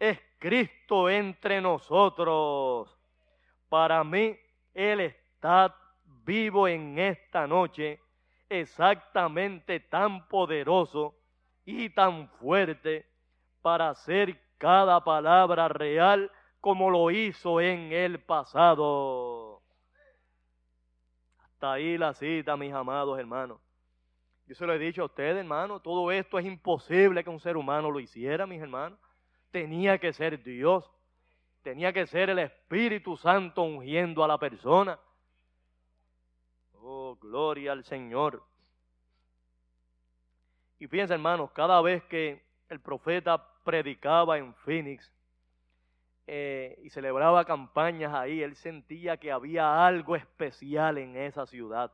Es 0.00 0.20
Cristo 0.40 1.08
entre 1.08 1.60
nosotros. 1.60 2.98
Para 3.68 4.02
mí, 4.02 4.36
Él 4.74 4.98
está 4.98 5.76
vivo 6.24 6.66
en 6.66 6.98
esta 6.98 7.46
noche, 7.46 8.00
exactamente 8.48 9.78
tan 9.78 10.26
poderoso 10.26 11.14
y 11.64 11.88
tan 11.90 12.28
fuerte 12.30 13.08
para 13.62 13.90
hacer 13.90 14.44
cada 14.58 15.02
palabra 15.04 15.68
real 15.68 16.30
como 16.60 16.90
lo 16.90 17.10
hizo 17.10 17.60
en 17.60 17.92
el 17.92 18.20
pasado. 18.20 19.62
Hasta 21.38 21.72
ahí 21.72 21.96
la 21.96 22.12
cita, 22.14 22.56
mis 22.56 22.72
amados 22.72 23.18
hermanos. 23.18 23.60
Yo 24.46 24.54
se 24.54 24.66
lo 24.66 24.74
he 24.74 24.78
dicho 24.78 25.02
a 25.02 25.06
ustedes, 25.06 25.36
hermano, 25.36 25.80
todo 25.80 26.12
esto 26.12 26.38
es 26.38 26.46
imposible 26.46 27.24
que 27.24 27.30
un 27.30 27.40
ser 27.40 27.56
humano 27.56 27.90
lo 27.90 27.98
hiciera, 27.98 28.46
mis 28.46 28.62
hermanos. 28.62 28.98
Tenía 29.50 29.98
que 29.98 30.12
ser 30.12 30.42
Dios, 30.42 30.88
tenía 31.62 31.92
que 31.92 32.06
ser 32.06 32.30
el 32.30 32.38
Espíritu 32.38 33.16
Santo 33.16 33.62
ungiendo 33.62 34.22
a 34.22 34.28
la 34.28 34.38
persona. 34.38 34.98
Oh, 36.74 37.16
gloria 37.16 37.72
al 37.72 37.82
Señor. 37.84 38.42
Y 40.78 40.86
fíjense, 40.86 41.14
hermanos, 41.14 41.50
cada 41.52 41.80
vez 41.80 42.04
que 42.04 42.44
el 42.68 42.80
profeta 42.80 43.44
predicaba 43.66 44.38
en 44.38 44.54
Phoenix 44.54 45.12
eh, 46.28 46.78
y 46.82 46.90
celebraba 46.90 47.44
campañas 47.44 48.14
ahí, 48.14 48.40
él 48.42 48.54
sentía 48.54 49.16
que 49.16 49.32
había 49.32 49.84
algo 49.84 50.14
especial 50.14 50.98
en 50.98 51.16
esa 51.16 51.46
ciudad. 51.46 51.92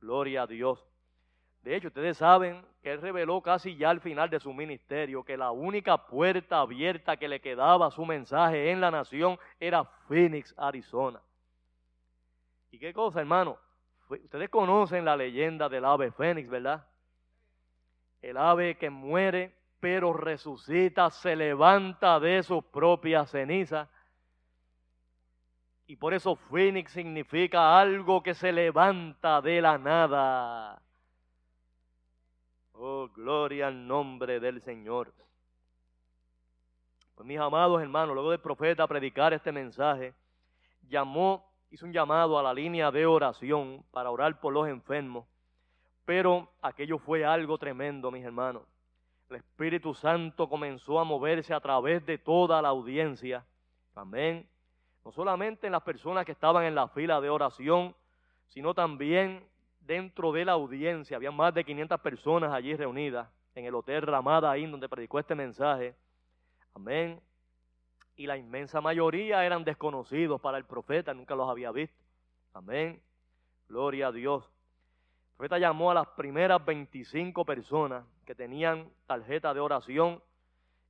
Gloria 0.00 0.42
a 0.42 0.46
Dios. 0.46 0.84
De 1.62 1.76
hecho, 1.76 1.88
ustedes 1.88 2.16
saben 2.16 2.64
que 2.82 2.92
él 2.92 3.00
reveló 3.00 3.40
casi 3.40 3.76
ya 3.76 3.90
al 3.90 4.00
final 4.00 4.28
de 4.28 4.40
su 4.40 4.52
ministerio 4.52 5.24
que 5.24 5.36
la 5.36 5.52
única 5.52 6.06
puerta 6.06 6.60
abierta 6.60 7.16
que 7.16 7.28
le 7.28 7.40
quedaba 7.40 7.86
a 7.86 7.90
su 7.90 8.04
mensaje 8.04 8.70
en 8.70 8.80
la 8.80 8.90
nación 8.90 9.38
era 9.60 9.84
Phoenix, 10.08 10.52
Arizona. 10.56 11.20
¿Y 12.70 12.78
qué 12.78 12.92
cosa, 12.92 13.20
hermano? 13.20 13.56
Ustedes 14.08 14.50
conocen 14.50 15.04
la 15.04 15.16
leyenda 15.16 15.68
del 15.68 15.84
ave 15.84 16.10
Fénix, 16.10 16.48
¿verdad? 16.48 16.84
El 18.20 18.36
ave 18.36 18.76
que 18.76 18.90
muere 18.90 19.57
pero 19.80 20.12
resucita, 20.12 21.10
se 21.10 21.36
levanta 21.36 22.18
de 22.18 22.42
sus 22.42 22.64
propias 22.64 23.30
cenizas. 23.30 23.88
Y 25.86 25.96
por 25.96 26.12
eso 26.12 26.36
Fénix 26.36 26.92
significa 26.92 27.80
algo 27.80 28.22
que 28.22 28.34
se 28.34 28.52
levanta 28.52 29.40
de 29.40 29.62
la 29.62 29.78
nada. 29.78 30.82
Oh, 32.72 33.08
gloria 33.08 33.68
al 33.68 33.86
nombre 33.86 34.38
del 34.38 34.60
Señor. 34.60 35.12
Pues 37.14 37.26
mis 37.26 37.38
amados 37.38 37.82
hermanos, 37.82 38.14
luego 38.14 38.30
del 38.30 38.40
profeta 38.40 38.86
predicar 38.86 39.32
este 39.32 39.50
mensaje, 39.50 40.14
llamó, 40.88 41.50
hizo 41.70 41.86
un 41.86 41.92
llamado 41.92 42.38
a 42.38 42.42
la 42.42 42.54
línea 42.54 42.90
de 42.90 43.06
oración 43.06 43.84
para 43.90 44.10
orar 44.10 44.38
por 44.40 44.52
los 44.52 44.68
enfermos. 44.68 45.26
Pero 46.04 46.48
aquello 46.62 46.98
fue 46.98 47.24
algo 47.24 47.58
tremendo, 47.58 48.10
mis 48.10 48.24
hermanos. 48.24 48.62
El 49.28 49.36
Espíritu 49.36 49.92
Santo 49.92 50.48
comenzó 50.48 50.98
a 50.98 51.04
moverse 51.04 51.52
a 51.52 51.60
través 51.60 52.04
de 52.06 52.16
toda 52.16 52.62
la 52.62 52.68
audiencia. 52.68 53.44
Amén. 53.94 54.48
No 55.04 55.12
solamente 55.12 55.66
en 55.66 55.72
las 55.72 55.82
personas 55.82 56.24
que 56.24 56.32
estaban 56.32 56.64
en 56.64 56.74
la 56.74 56.88
fila 56.88 57.20
de 57.20 57.28
oración, 57.28 57.94
sino 58.46 58.72
también 58.72 59.44
dentro 59.80 60.32
de 60.32 60.44
la 60.44 60.52
audiencia, 60.52 61.16
había 61.16 61.30
más 61.30 61.52
de 61.52 61.64
500 61.64 62.00
personas 62.00 62.52
allí 62.52 62.74
reunidas 62.74 63.28
en 63.54 63.66
el 63.66 63.74
Hotel 63.74 64.02
Ramada 64.02 64.56
Inn 64.56 64.70
donde 64.70 64.88
predicó 64.88 65.18
este 65.18 65.34
mensaje. 65.34 65.94
Amén. 66.74 67.20
Y 68.16 68.26
la 68.26 68.36
inmensa 68.36 68.80
mayoría 68.80 69.44
eran 69.44 69.62
desconocidos 69.62 70.40
para 70.40 70.58
el 70.58 70.64
profeta, 70.64 71.12
nunca 71.12 71.34
los 71.34 71.48
había 71.50 71.70
visto. 71.70 72.02
Amén. 72.54 73.02
Gloria 73.68 74.08
a 74.08 74.12
Dios. 74.12 74.50
El 75.38 75.46
profeta 75.46 75.58
llamó 75.58 75.90
a 75.90 75.94
las 75.94 76.08
primeras 76.08 76.64
25 76.64 77.44
personas 77.44 78.04
que 78.24 78.34
tenían 78.34 78.90
tarjeta 79.06 79.54
de 79.54 79.60
oración 79.60 80.20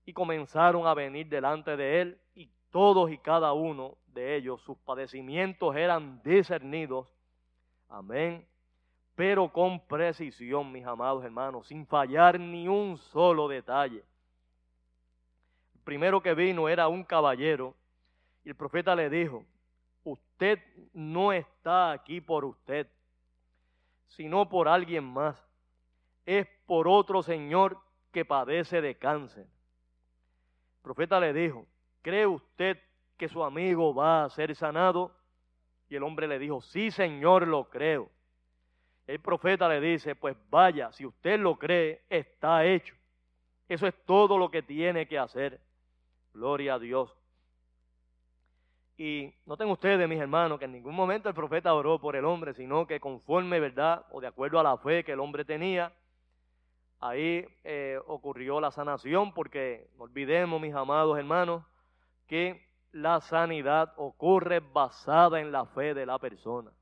y 0.07 0.13
comenzaron 0.13 0.87
a 0.87 0.95
venir 0.95 1.29
delante 1.29 1.77
de 1.77 2.01
él 2.01 2.19
y 2.35 2.49
todos 2.71 3.11
y 3.11 3.19
cada 3.19 3.53
uno 3.53 3.99
de 4.07 4.37
ellos, 4.37 4.63
sus 4.63 4.79
padecimientos 4.79 5.77
eran 5.77 6.23
discernidos. 6.23 7.07
Amén 7.91 8.47
pero 9.19 9.53
con 9.53 9.81
precisión, 9.81 10.71
mis 10.71 10.87
amados 10.87 11.25
hermanos, 11.25 11.67
sin 11.67 11.85
fallar 11.85 12.39
ni 12.39 12.69
un 12.69 12.97
solo 12.99 13.49
detalle. 13.49 14.05
El 15.75 15.81
primero 15.83 16.23
que 16.23 16.35
vino 16.35 16.69
era 16.69 16.87
un 16.87 17.03
caballero 17.03 17.75
y 18.45 18.51
el 18.51 18.55
profeta 18.55 18.95
le 18.95 19.11
dijo, 19.11 19.45
usted 20.05 20.61
no 20.93 21.33
está 21.33 21.91
aquí 21.91 22.21
por 22.21 22.45
usted, 22.45 22.87
sino 24.09 24.49
por 24.49 24.69
alguien 24.69 25.05
más. 25.05 25.43
Es 26.27 26.47
por 26.67 26.89
otro 26.89 27.23
señor 27.23 27.79
que 28.13 28.25
padece 28.25 28.81
de 28.81 28.97
cáncer. 28.97 29.45
El 29.45 30.83
profeta 30.83 31.21
le 31.21 31.33
dijo, 31.33 31.67
¿cree 32.03 32.27
usted 32.27 32.79
que 33.17 33.29
su 33.29 33.43
amigo 33.45 33.95
va 33.95 34.25
a 34.25 34.31
ser 34.31 34.55
sanado? 34.55 35.15
Y 35.89 35.97
el 35.97 36.03
hombre 36.03 36.27
le 36.27 36.39
dijo, 36.39 36.61
sí, 36.61 36.91
señor, 36.91 37.47
lo 37.47 37.69
creo. 37.69 38.11
El 39.07 39.21
profeta 39.21 39.69
le 39.69 39.81
dice, 39.81 40.15
pues 40.15 40.37
vaya, 40.51 40.93
si 40.93 41.07
usted 41.07 41.41
lo 41.41 41.59
cree, 41.59 42.03
está 42.11 42.67
hecho. 42.67 42.95
Eso 43.69 43.87
es 43.87 43.95
todo 44.05 44.37
lo 44.37 44.51
que 44.51 44.63
tiene 44.63 45.09
que 45.09 45.19
hacer. 45.19 45.61
Gloria 46.35 46.75
a 46.75 46.79
Dios. 46.79 47.18
Y 49.01 49.33
noten 49.47 49.71
ustedes, 49.71 50.09
mis 50.09 50.19
hermanos, 50.19 50.59
que 50.59 50.65
en 50.65 50.73
ningún 50.73 50.97
momento 50.97 51.29
el 51.29 51.35
profeta 51.35 51.73
oró 51.73 52.01
por 52.01 52.17
el 52.17 52.25
hombre, 52.25 52.53
sino 52.53 52.85
que 52.85 52.99
conforme, 52.99 53.61
¿verdad? 53.61 54.05
O 54.11 54.21
de 54.21 54.27
acuerdo 54.27 54.59
a 54.59 54.65
la 54.65 54.77
fe 54.77 55.05
que 55.05 55.13
el 55.13 55.21
hombre 55.21 55.45
tenía, 55.45 55.93
ahí 56.99 57.47
eh, 57.63 57.97
ocurrió 58.09 58.61
la 58.61 58.73
sanación, 58.73 59.33
porque 59.33 59.89
no 59.97 60.03
olvidemos, 60.03 60.61
mis 60.61 60.75
amados 60.75 61.17
hermanos, 61.17 61.63
que 62.27 62.67
la 62.91 63.21
sanidad 63.21 63.95
ocurre 63.99 64.59
basada 64.59 65.39
en 65.41 65.53
la 65.53 65.65
fe 65.67 65.95
de 65.95 66.05
la 66.05 66.19
persona. 66.19 66.73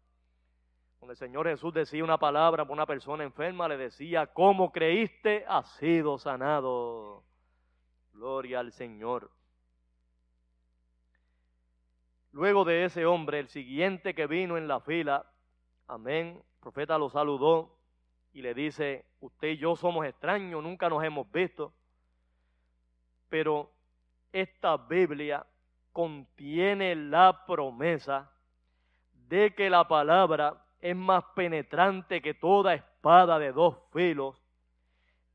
Cuando 0.99 1.13
el 1.13 1.19
Señor 1.19 1.47
Jesús 1.47 1.75
decía 1.75 2.03
una 2.03 2.17
palabra 2.17 2.65
para 2.65 2.73
una 2.73 2.87
persona 2.87 3.25
enferma, 3.25 3.69
le 3.69 3.77
decía, 3.77 4.27
como 4.29 4.73
creíste, 4.73 5.45
has 5.47 5.69
sido 5.77 6.17
sanado. 6.17 7.25
Gloria 8.15 8.61
al 8.61 8.73
Señor. 8.73 9.36
Luego 12.37 12.67
de 12.67 12.85
ese 12.85 13.07
hombre, 13.07 13.39
el 13.39 13.49
siguiente 13.49 14.15
que 14.15 14.27
vino 14.27 14.59
en 14.59 14.69
la 14.69 14.81
fila, 14.81 15.25
amén, 15.89 16.37
el 16.37 16.61
profeta 16.61 16.99
lo 16.99 17.09
saludó 17.09 17.79
y 18.35 18.43
le 18.43 18.53
dice, 18.53 19.07
usted 19.21 19.49
y 19.49 19.57
yo 19.57 19.75
somos 19.75 20.05
extraños, 20.05 20.63
nunca 20.63 20.91
nos 20.91 21.03
hemos 21.03 21.33
visto, 21.33 21.73
pero 23.31 23.73
esta 24.35 24.77
Biblia 24.77 25.47
contiene 25.95 26.95
la 26.95 27.47
promesa 27.47 28.31
de 29.15 29.55
que 29.55 29.71
la 29.71 29.89
palabra 29.89 30.63
es 30.79 30.95
más 30.95 31.25
penetrante 31.35 32.21
que 32.21 32.35
toda 32.35 32.75
espada 32.75 33.39
de 33.39 33.51
dos 33.51 33.79
filos 33.95 34.47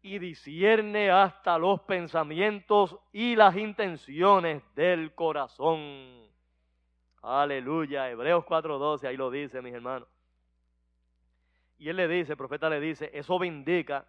y 0.04 0.20
discierne 0.20 1.10
hasta 1.10 1.58
los 1.58 1.82
pensamientos 1.82 2.96
y 3.12 3.36
las 3.36 3.58
intenciones 3.58 4.62
del 4.76 5.16
corazón. 5.16 6.30
Aleluya, 7.22 8.10
Hebreos 8.10 8.44
4:12, 8.46 9.08
ahí 9.08 9.18
lo 9.18 9.30
dice, 9.30 9.62
mis 9.62 9.74
hermanos. 9.74 10.08
Y 11.78 11.90
él 11.90 11.98
le 11.98 12.08
dice, 12.08 12.34
el 12.34 12.38
profeta 12.38 12.70
le 12.70 12.80
dice, 12.80 13.10
eso 13.14 13.44
indica 13.44 14.06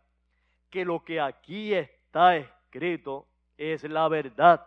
que 0.70 0.84
lo 0.84 1.04
que 1.04 1.20
aquí 1.20 1.74
está 1.74 2.36
escrito 2.36 3.26
es 3.56 3.84
la 3.84 4.08
verdad, 4.08 4.66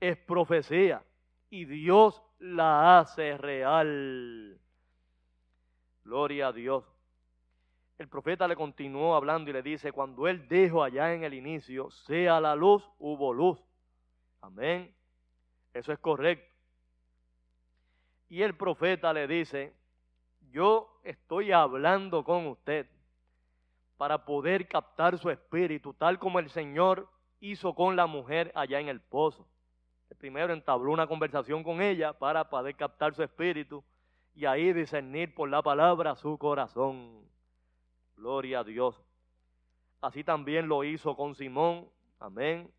es 0.00 0.16
profecía, 0.16 1.02
y 1.50 1.64
Dios 1.64 2.22
la 2.38 2.98
hace 2.98 3.36
real. 3.36 4.58
Gloria 6.04 6.48
a 6.48 6.52
Dios. 6.52 6.84
El 7.98 8.08
profeta 8.08 8.48
le 8.48 8.56
continuó 8.56 9.14
hablando 9.14 9.50
y 9.50 9.52
le 9.52 9.62
dice, 9.62 9.92
cuando 9.92 10.26
él 10.26 10.48
dijo 10.48 10.82
allá 10.82 11.12
en 11.12 11.22
el 11.22 11.34
inicio, 11.34 11.90
sea 11.90 12.40
la 12.40 12.56
luz, 12.56 12.82
hubo 12.98 13.34
luz. 13.34 13.58
Amén. 14.40 14.94
Eso 15.74 15.92
es 15.92 15.98
correcto. 15.98 16.49
Y 18.30 18.42
el 18.42 18.56
profeta 18.56 19.12
le 19.12 19.26
dice, 19.26 19.74
yo 20.52 21.00
estoy 21.02 21.50
hablando 21.50 22.22
con 22.22 22.46
usted 22.46 22.86
para 23.96 24.24
poder 24.24 24.68
captar 24.68 25.18
su 25.18 25.30
espíritu, 25.30 25.92
tal 25.94 26.18
como 26.20 26.38
el 26.38 26.48
Señor 26.48 27.10
hizo 27.40 27.74
con 27.74 27.96
la 27.96 28.06
mujer 28.06 28.52
allá 28.54 28.78
en 28.78 28.88
el 28.88 29.00
pozo. 29.00 29.46
El 30.08 30.16
primero 30.16 30.52
entabló 30.52 30.92
una 30.92 31.08
conversación 31.08 31.64
con 31.64 31.82
ella 31.82 32.12
para 32.12 32.48
poder 32.48 32.76
captar 32.76 33.14
su 33.14 33.22
espíritu 33.24 33.82
y 34.34 34.46
ahí 34.46 34.72
discernir 34.72 35.34
por 35.34 35.50
la 35.50 35.60
palabra 35.60 36.14
su 36.14 36.38
corazón. 36.38 37.28
Gloria 38.16 38.60
a 38.60 38.64
Dios. 38.64 39.02
Así 40.00 40.22
también 40.22 40.68
lo 40.68 40.84
hizo 40.84 41.16
con 41.16 41.34
Simón. 41.34 41.88
Amén. 42.20 42.70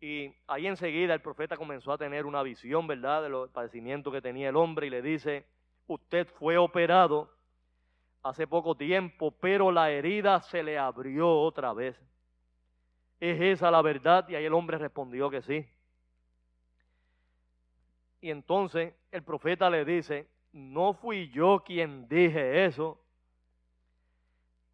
Y 0.00 0.32
ahí 0.46 0.66
enseguida 0.66 1.14
el 1.14 1.20
profeta 1.20 1.56
comenzó 1.56 1.92
a 1.92 1.98
tener 1.98 2.24
una 2.24 2.42
visión, 2.42 2.86
¿verdad?, 2.86 3.22
de 3.22 3.28
los 3.28 3.50
padecimientos 3.50 4.12
que 4.12 4.22
tenía 4.22 4.48
el 4.48 4.56
hombre 4.56 4.86
y 4.86 4.90
le 4.90 5.02
dice, 5.02 5.44
usted 5.86 6.28
fue 6.38 6.56
operado 6.56 7.30
hace 8.22 8.46
poco 8.46 8.76
tiempo, 8.76 9.32
pero 9.32 9.72
la 9.72 9.90
herida 9.90 10.40
se 10.40 10.62
le 10.62 10.78
abrió 10.78 11.28
otra 11.40 11.72
vez. 11.72 12.00
¿Es 13.20 13.40
esa 13.40 13.70
la 13.70 13.82
verdad? 13.82 14.28
Y 14.28 14.36
ahí 14.36 14.44
el 14.44 14.54
hombre 14.54 14.78
respondió 14.78 15.28
que 15.30 15.42
sí. 15.42 15.68
Y 18.20 18.30
entonces 18.30 18.94
el 19.10 19.22
profeta 19.22 19.70
le 19.70 19.84
dice, 19.84 20.28
no 20.52 20.94
fui 20.94 21.28
yo 21.30 21.62
quien 21.64 22.08
dije 22.08 22.64
eso. 22.64 23.00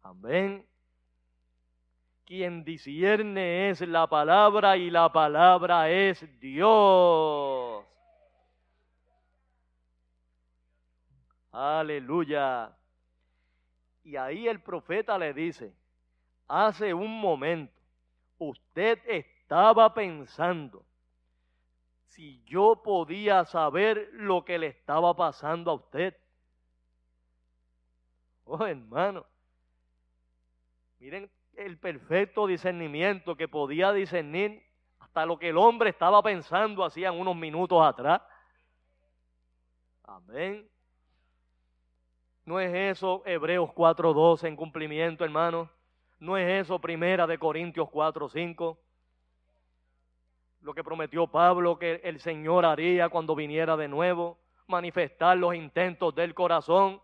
Amén. 0.01 0.65
Quien 2.25 2.63
discierne 2.63 3.69
es 3.69 3.81
la 3.81 4.07
palabra 4.07 4.77
y 4.77 4.89
la 4.89 5.11
palabra 5.11 5.91
es 5.91 6.25
Dios. 6.39 7.85
Aleluya. 11.51 12.75
Y 14.03 14.15
ahí 14.15 14.47
el 14.47 14.59
profeta 14.59 15.17
le 15.19 15.33
dice, 15.33 15.71
hace 16.47 16.93
un 16.93 17.21
momento, 17.21 17.79
usted 18.39 18.99
estaba 19.07 19.93
pensando 19.93 20.83
si 22.07 22.43
yo 22.45 22.81
podía 22.83 23.45
saber 23.45 24.09
lo 24.13 24.43
que 24.43 24.57
le 24.57 24.67
estaba 24.67 25.15
pasando 25.15 25.69
a 25.69 25.73
usted. 25.75 26.15
Oh, 28.45 28.65
hermano. 28.65 29.25
Miren 30.99 31.29
el 31.57 31.77
perfecto 31.77 32.47
discernimiento 32.47 33.35
que 33.35 33.47
podía 33.47 33.91
discernir 33.91 34.63
hasta 34.99 35.25
lo 35.25 35.37
que 35.37 35.49
el 35.49 35.57
hombre 35.57 35.89
estaba 35.89 36.21
pensando 36.21 36.83
hacían 36.83 37.19
unos 37.19 37.35
minutos 37.35 37.81
atrás. 37.81 38.21
Amén. 40.03 40.69
¿No 42.45 42.59
es 42.59 42.73
eso 42.73 43.23
Hebreos 43.25 43.71
4.12 43.71 44.47
en 44.47 44.55
cumplimiento, 44.55 45.23
hermano? 45.23 45.69
¿No 46.19 46.37
es 46.37 46.63
eso 46.63 46.79
Primera 46.79 47.25
de 47.25 47.39
Corintios 47.39 47.89
4.5? 47.89 48.77
Lo 50.61 50.73
que 50.73 50.83
prometió 50.83 51.27
Pablo 51.27 51.77
que 51.77 52.01
el 52.03 52.19
Señor 52.19 52.65
haría 52.65 53.09
cuando 53.09 53.35
viniera 53.35 53.75
de 53.75 53.87
nuevo, 53.87 54.37
manifestar 54.67 55.37
los 55.37 55.55
intentos 55.55 56.13
del 56.13 56.33
corazón. 56.33 57.01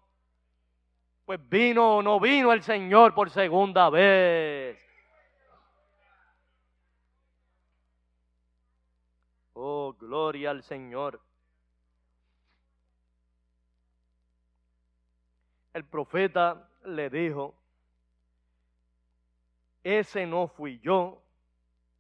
Pues 1.32 1.50
vino 1.50 1.96
o 1.96 2.02
no 2.04 2.20
vino 2.20 2.52
el 2.52 2.62
Señor 2.62 3.14
por 3.14 3.30
segunda 3.30 3.90
vez. 3.90 4.78
Oh, 9.54 9.96
gloria 9.98 10.50
al 10.50 10.62
Señor. 10.62 11.22
El 15.72 15.86
profeta 15.86 16.68
le 16.84 17.10
dijo, 17.10 17.56
ese 19.86 20.28
no 20.28 20.50
fui 20.50 20.82
yo, 20.82 21.24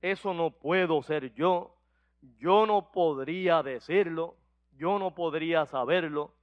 eso 0.01 0.33
no 0.33 0.51
puedo 0.51 1.01
ser 1.03 1.33
yo, 1.35 1.73
yo 2.37 2.65
no 2.65 2.91
podría 2.91 3.63
decirlo, 3.63 4.35
yo 4.73 4.99
no 4.99 5.15
podría 5.15 5.65
saberlo. 5.65 6.33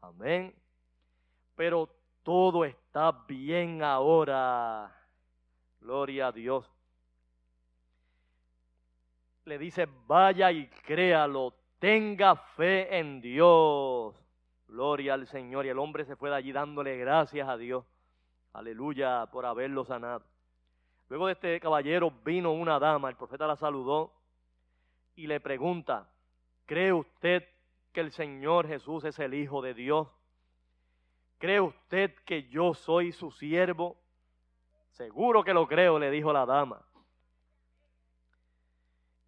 Amén. 0.00 0.54
Pero 1.56 1.95
todo 2.26 2.64
está 2.64 3.12
bien 3.28 3.84
ahora. 3.84 4.92
Gloria 5.80 6.26
a 6.26 6.32
Dios. 6.32 6.68
Le 9.44 9.56
dice, 9.58 9.86
vaya 10.08 10.50
y 10.50 10.66
créalo, 10.66 11.54
tenga 11.78 12.34
fe 12.34 12.98
en 12.98 13.20
Dios. 13.20 14.12
Gloria 14.66 15.14
al 15.14 15.28
Señor. 15.28 15.66
Y 15.66 15.68
el 15.68 15.78
hombre 15.78 16.04
se 16.04 16.16
fue 16.16 16.28
de 16.28 16.34
allí 16.34 16.50
dándole 16.50 16.96
gracias 16.96 17.48
a 17.48 17.56
Dios. 17.56 17.84
Aleluya 18.54 19.26
por 19.30 19.46
haberlo 19.46 19.84
sanado. 19.84 20.24
Luego 21.08 21.28
de 21.28 21.34
este 21.34 21.60
caballero 21.60 22.10
vino 22.24 22.50
una 22.50 22.80
dama, 22.80 23.08
el 23.08 23.14
profeta 23.14 23.46
la 23.46 23.54
saludó 23.54 24.12
y 25.14 25.28
le 25.28 25.38
pregunta, 25.38 26.10
¿cree 26.64 26.92
usted 26.92 27.44
que 27.92 28.00
el 28.00 28.10
Señor 28.10 28.66
Jesús 28.66 29.04
es 29.04 29.16
el 29.20 29.32
Hijo 29.32 29.62
de 29.62 29.74
Dios? 29.74 30.08
¿Cree 31.38 31.60
usted 31.60 32.14
que 32.24 32.48
yo 32.48 32.74
soy 32.74 33.12
su 33.12 33.30
siervo? 33.30 33.96
Seguro 34.92 35.44
que 35.44 35.52
lo 35.52 35.66
creo, 35.66 35.98
le 35.98 36.10
dijo 36.10 36.32
la 36.32 36.46
dama. 36.46 36.82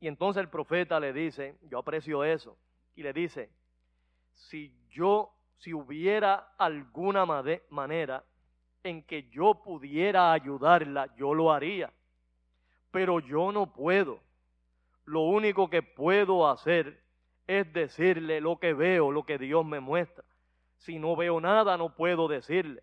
Y 0.01 0.09
entonces 0.09 0.41
el 0.41 0.49
profeta 0.49 0.99
le 1.01 1.13
dice, 1.13 1.57
yo 1.63 1.79
aprecio 1.79 2.25
eso, 2.25 2.57
y 2.95 3.03
le 3.03 3.13
dice, 3.13 3.51
si 4.33 4.73
yo, 4.89 5.35
si 5.59 5.75
hubiera 5.75 6.55
alguna 6.57 7.27
manera 7.27 8.25
en 8.83 9.03
que 9.03 9.29
yo 9.29 9.61
pudiera 9.63 10.33
ayudarla, 10.33 11.15
yo 11.17 11.35
lo 11.35 11.53
haría. 11.53 11.93
Pero 12.91 13.21
yo 13.21 13.53
no 13.53 13.73
puedo. 13.73 14.21
Lo 15.05 15.23
único 15.23 15.69
que 15.69 15.83
puedo 15.83 16.49
hacer 16.49 17.03
es 17.47 17.71
decirle 17.73 18.41
lo 18.41 18.59
que 18.59 18.73
veo, 18.73 19.11
lo 19.11 19.25
que 19.25 19.39
Dios 19.39 19.65
me 19.67 19.81
muestra. 19.81 20.25
Si 20.79 20.99
no 20.99 21.17
veo 21.17 21.41
nada, 21.41 21.77
no 21.77 21.95
puedo 21.95 22.29
decirle. 22.29 22.83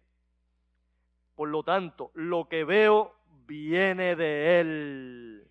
Por 1.36 1.50
lo 1.50 1.64
tanto, 1.64 2.12
lo 2.14 2.48
que 2.48 2.64
veo 2.64 3.14
viene 3.46 4.16
de 4.16 4.60
Él. 4.60 5.48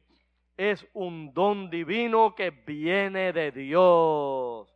Es 0.56 0.86
un 0.94 1.34
don 1.34 1.68
divino 1.68 2.34
que 2.34 2.50
viene 2.50 3.32
de 3.32 3.50
Dios. 3.50 4.72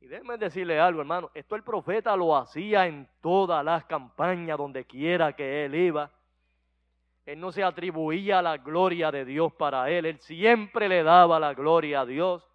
Y 0.00 0.06
déjenme 0.06 0.36
decirle 0.36 0.78
algo, 0.78 1.00
hermano. 1.00 1.30
Esto 1.34 1.56
el 1.56 1.64
profeta 1.64 2.14
lo 2.14 2.36
hacía 2.36 2.86
en 2.86 3.08
todas 3.20 3.64
las 3.64 3.84
campañas, 3.86 4.58
donde 4.58 4.84
quiera 4.84 5.32
que 5.32 5.64
él 5.64 5.74
iba. 5.74 6.10
Él 7.26 7.40
no 7.40 7.50
se 7.50 7.64
atribuía 7.64 8.42
la 8.42 8.58
gloria 8.58 9.10
de 9.10 9.24
Dios 9.24 9.52
para 9.54 9.90
él. 9.90 10.04
Él 10.04 10.20
siempre 10.20 10.88
le 10.88 11.02
daba 11.02 11.40
la 11.40 11.54
gloria 11.54 12.02
a 12.02 12.06
Dios 12.06 12.46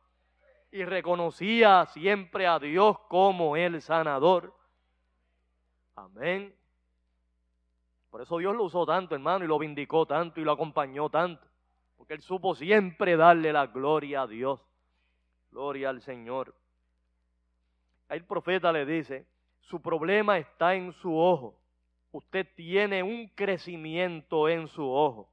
y 0.71 0.83
reconocía 0.85 1.85
siempre 1.87 2.47
a 2.47 2.59
Dios 2.59 2.99
como 3.07 3.55
el 3.55 3.81
sanador. 3.81 4.53
Amén. 5.95 6.55
Por 8.09 8.21
eso 8.21 8.37
Dios 8.37 8.55
lo 8.55 8.63
usó 8.63 8.85
tanto, 8.85 9.15
hermano, 9.15 9.45
y 9.45 9.47
lo 9.47 9.59
vindicó 9.59 10.05
tanto 10.05 10.39
y 10.39 10.43
lo 10.43 10.51
acompañó 10.51 11.09
tanto. 11.09 11.45
Porque 11.97 12.13
Él 12.13 12.21
supo 12.21 12.55
siempre 12.55 13.17
darle 13.17 13.51
la 13.51 13.67
gloria 13.67 14.21
a 14.23 14.27
Dios. 14.27 14.61
Gloria 15.51 15.89
al 15.89 16.01
Señor. 16.01 16.55
Ahí 18.07 18.19
el 18.19 18.25
profeta 18.25 18.71
le 18.71 18.85
dice, 18.85 19.27
su 19.61 19.81
problema 19.81 20.37
está 20.37 20.75
en 20.75 20.93
su 20.93 21.15
ojo. 21.15 21.59
Usted 22.11 22.47
tiene 22.55 23.03
un 23.03 23.27
crecimiento 23.29 24.49
en 24.49 24.67
su 24.67 24.89
ojo. 24.89 25.31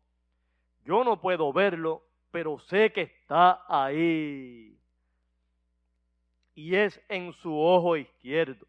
Yo 0.84 1.02
no 1.04 1.20
puedo 1.20 1.52
verlo, 1.52 2.02
pero 2.30 2.58
sé 2.58 2.92
que 2.92 3.02
está 3.02 3.64
ahí 3.66 4.76
y 6.56 6.74
es 6.74 7.00
en 7.08 7.34
su 7.34 7.56
ojo 7.56 7.96
izquierdo. 7.96 8.66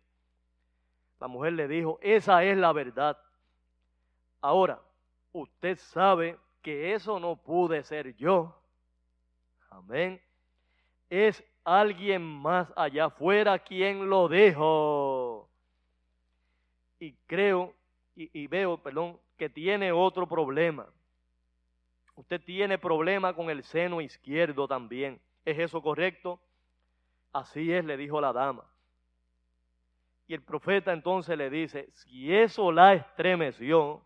La 1.19 1.28
mujer 1.28 1.54
le 1.54 1.67
dijo, 1.67 1.97
esa 2.02 2.43
es 2.43 2.56
la 2.58 2.73
verdad. 2.73 3.17
Ahora, 4.41 4.80
usted 5.32 5.78
sabe 5.78 6.38
que 6.62 6.93
eso 6.93 7.17
no 7.19 7.38
pude 7.38 7.82
ser 7.84 8.13
yo. 8.17 8.54
Amén. 9.69 10.21
Es 11.10 11.41
alguien 11.63 12.21
más 12.21 12.71
allá 12.76 13.06
afuera 13.06 13.58
quien 13.58 14.10
lo 14.10 14.28
dijo. 14.28 15.50
Y 17.00 17.13
creo 17.26 17.73
y, 18.15 18.30
y 18.41 18.47
veo, 18.47 18.78
perdón, 18.78 19.17
que 19.38 19.50
tiene 19.50 19.93
otro 19.93 20.28
problema. 20.28 20.86
Usted 22.15 22.41
tiene 22.41 22.78
problema 22.78 23.34
con 23.34 23.50
el 23.50 23.63
seno 23.63 24.02
izquierdo 24.02 24.67
también. 24.67 25.21
¿Es 25.45 25.58
eso 25.58 25.82
correcto? 25.82 26.41
Así 27.38 27.71
es, 27.71 27.86
le 27.86 27.97
dijo 27.97 28.19
la 28.19 28.34
dama. 28.34 28.65
Y 30.26 30.34
el 30.34 30.41
profeta 30.41 30.91
entonces 30.91 31.38
le 31.38 31.52
dice, 31.52 31.88
si 31.93 32.34
eso 32.34 32.71
la 32.71 32.95
estremeció, 32.95 34.02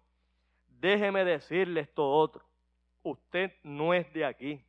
déjeme 0.67 1.24
decirle 1.24 1.80
esto 1.80 2.10
otro. 2.10 2.44
Usted 3.04 3.54
no 3.63 3.94
es 3.94 4.12
de 4.13 4.26
aquí. 4.26 4.62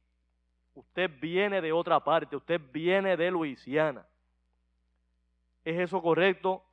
Usted 0.74 1.10
viene 1.20 1.60
de 1.60 1.72
otra 1.72 1.98
parte. 1.98 2.36
Usted 2.36 2.60
viene 2.72 3.16
de 3.16 3.32
Luisiana. 3.32 4.06
¿Es 5.64 5.80
eso 5.80 6.00
correcto? 6.00 6.64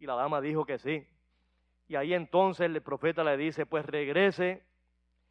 Y 0.00 0.06
la 0.06 0.14
dama 0.14 0.40
dijo 0.40 0.64
que 0.64 0.78
sí. 0.78 1.06
Y 1.86 1.96
ahí 1.96 2.14
entonces 2.14 2.64
el 2.64 2.80
profeta 2.80 3.22
le 3.22 3.36
dice, 3.36 3.66
pues 3.66 3.84
regrese 3.84 4.62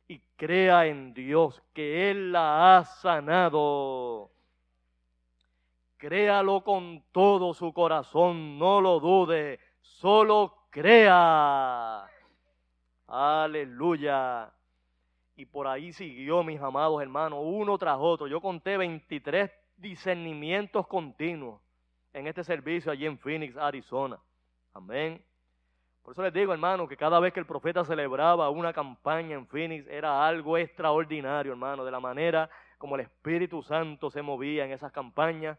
y 0.08 0.20
crea 0.36 0.86
en 0.86 1.16
Dios, 1.16 1.64
que 1.74 2.12
Él 2.12 2.32
la 2.32 2.78
ha 2.78 2.86
sanado. 2.86 4.37
Créalo 5.98 6.64
con 6.64 7.04
todo 7.12 7.54
su 7.54 7.74
corazón, 7.74 8.60
no 8.60 8.82
lo 8.82 9.00
dude, 9.00 9.60
solo 9.82 10.68
crea. 10.70 12.08
Aleluya. 13.08 14.52
Y 15.36 15.46
por 15.46 15.68
ahí 15.68 15.92
siguió, 15.94 16.44
mis 16.44 16.62
amados 16.62 17.02
hermanos, 17.02 17.40
uno 17.44 17.78
tras 17.78 17.98
otro. 18.00 18.28
Yo 18.28 18.42
conté 18.42 18.78
23 18.78 19.52
discernimientos 19.78 20.88
continuos 20.88 21.62
en 22.14 22.28
este 22.28 22.44
servicio 22.44 22.92
allí 22.92 23.06
en 23.06 23.18
Phoenix, 23.18 23.56
Arizona. 23.58 24.20
Amén. 24.74 25.24
Por 26.04 26.14
eso 26.14 26.24
les 26.24 26.34
digo, 26.34 26.54
hermano, 26.54 26.88
que 26.88 26.96
cada 26.96 27.20
vez 27.20 27.34
que 27.34 27.40
el 27.40 27.46
profeta 27.46 27.84
celebraba 27.84 28.50
una 28.50 28.72
campaña 28.72 29.36
en 29.36 29.46
Phoenix 29.46 29.86
era 29.88 30.26
algo 30.26 30.58
extraordinario, 30.58 31.52
hermano, 31.52 31.84
de 31.84 31.92
la 31.92 32.00
manera 32.00 32.50
como 32.78 32.96
el 32.96 33.02
Espíritu 33.02 33.62
Santo 33.62 34.10
se 34.10 34.22
movía 34.22 34.66
en 34.66 34.72
esas 34.72 34.92
campañas, 34.92 35.58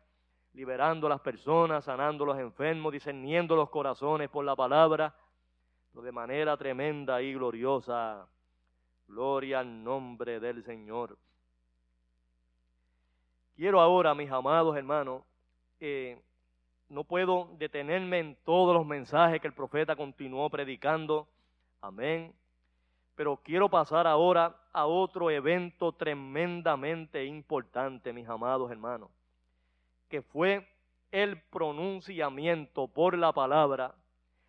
liberando 0.58 1.06
a 1.06 1.10
las 1.10 1.20
personas, 1.20 1.84
sanando 1.84 2.24
a 2.24 2.26
los 2.26 2.38
enfermos, 2.40 2.92
discerniendo 2.92 3.54
los 3.54 3.70
corazones 3.70 4.28
por 4.28 4.44
la 4.44 4.56
palabra, 4.56 5.14
de 5.94 6.10
manera 6.10 6.56
tremenda 6.56 7.22
y 7.22 7.32
gloriosa. 7.32 8.26
Gloria 9.06 9.60
al 9.60 9.84
nombre 9.84 10.40
del 10.40 10.64
Señor. 10.64 11.16
Quiero 13.54 13.80
ahora, 13.80 14.16
mis 14.16 14.32
amados 14.32 14.76
hermanos, 14.76 15.22
eh, 15.78 16.20
no 16.88 17.04
puedo 17.04 17.50
detenerme 17.56 18.18
en 18.18 18.36
todos 18.44 18.74
los 18.74 18.84
mensajes 18.84 19.40
que 19.40 19.46
el 19.46 19.54
profeta 19.54 19.94
continuó 19.94 20.50
predicando. 20.50 21.28
Amén. 21.80 22.34
Pero 23.14 23.36
quiero 23.36 23.68
pasar 23.68 24.08
ahora 24.08 24.56
a 24.72 24.86
otro 24.86 25.30
evento 25.30 25.92
tremendamente 25.92 27.24
importante, 27.24 28.12
mis 28.12 28.28
amados 28.28 28.72
hermanos, 28.72 29.08
que 30.08 30.22
fue 30.22 30.66
el 31.10 31.40
pronunciamiento 31.42 32.86
por 32.88 33.16
la 33.16 33.32
palabra 33.32 33.94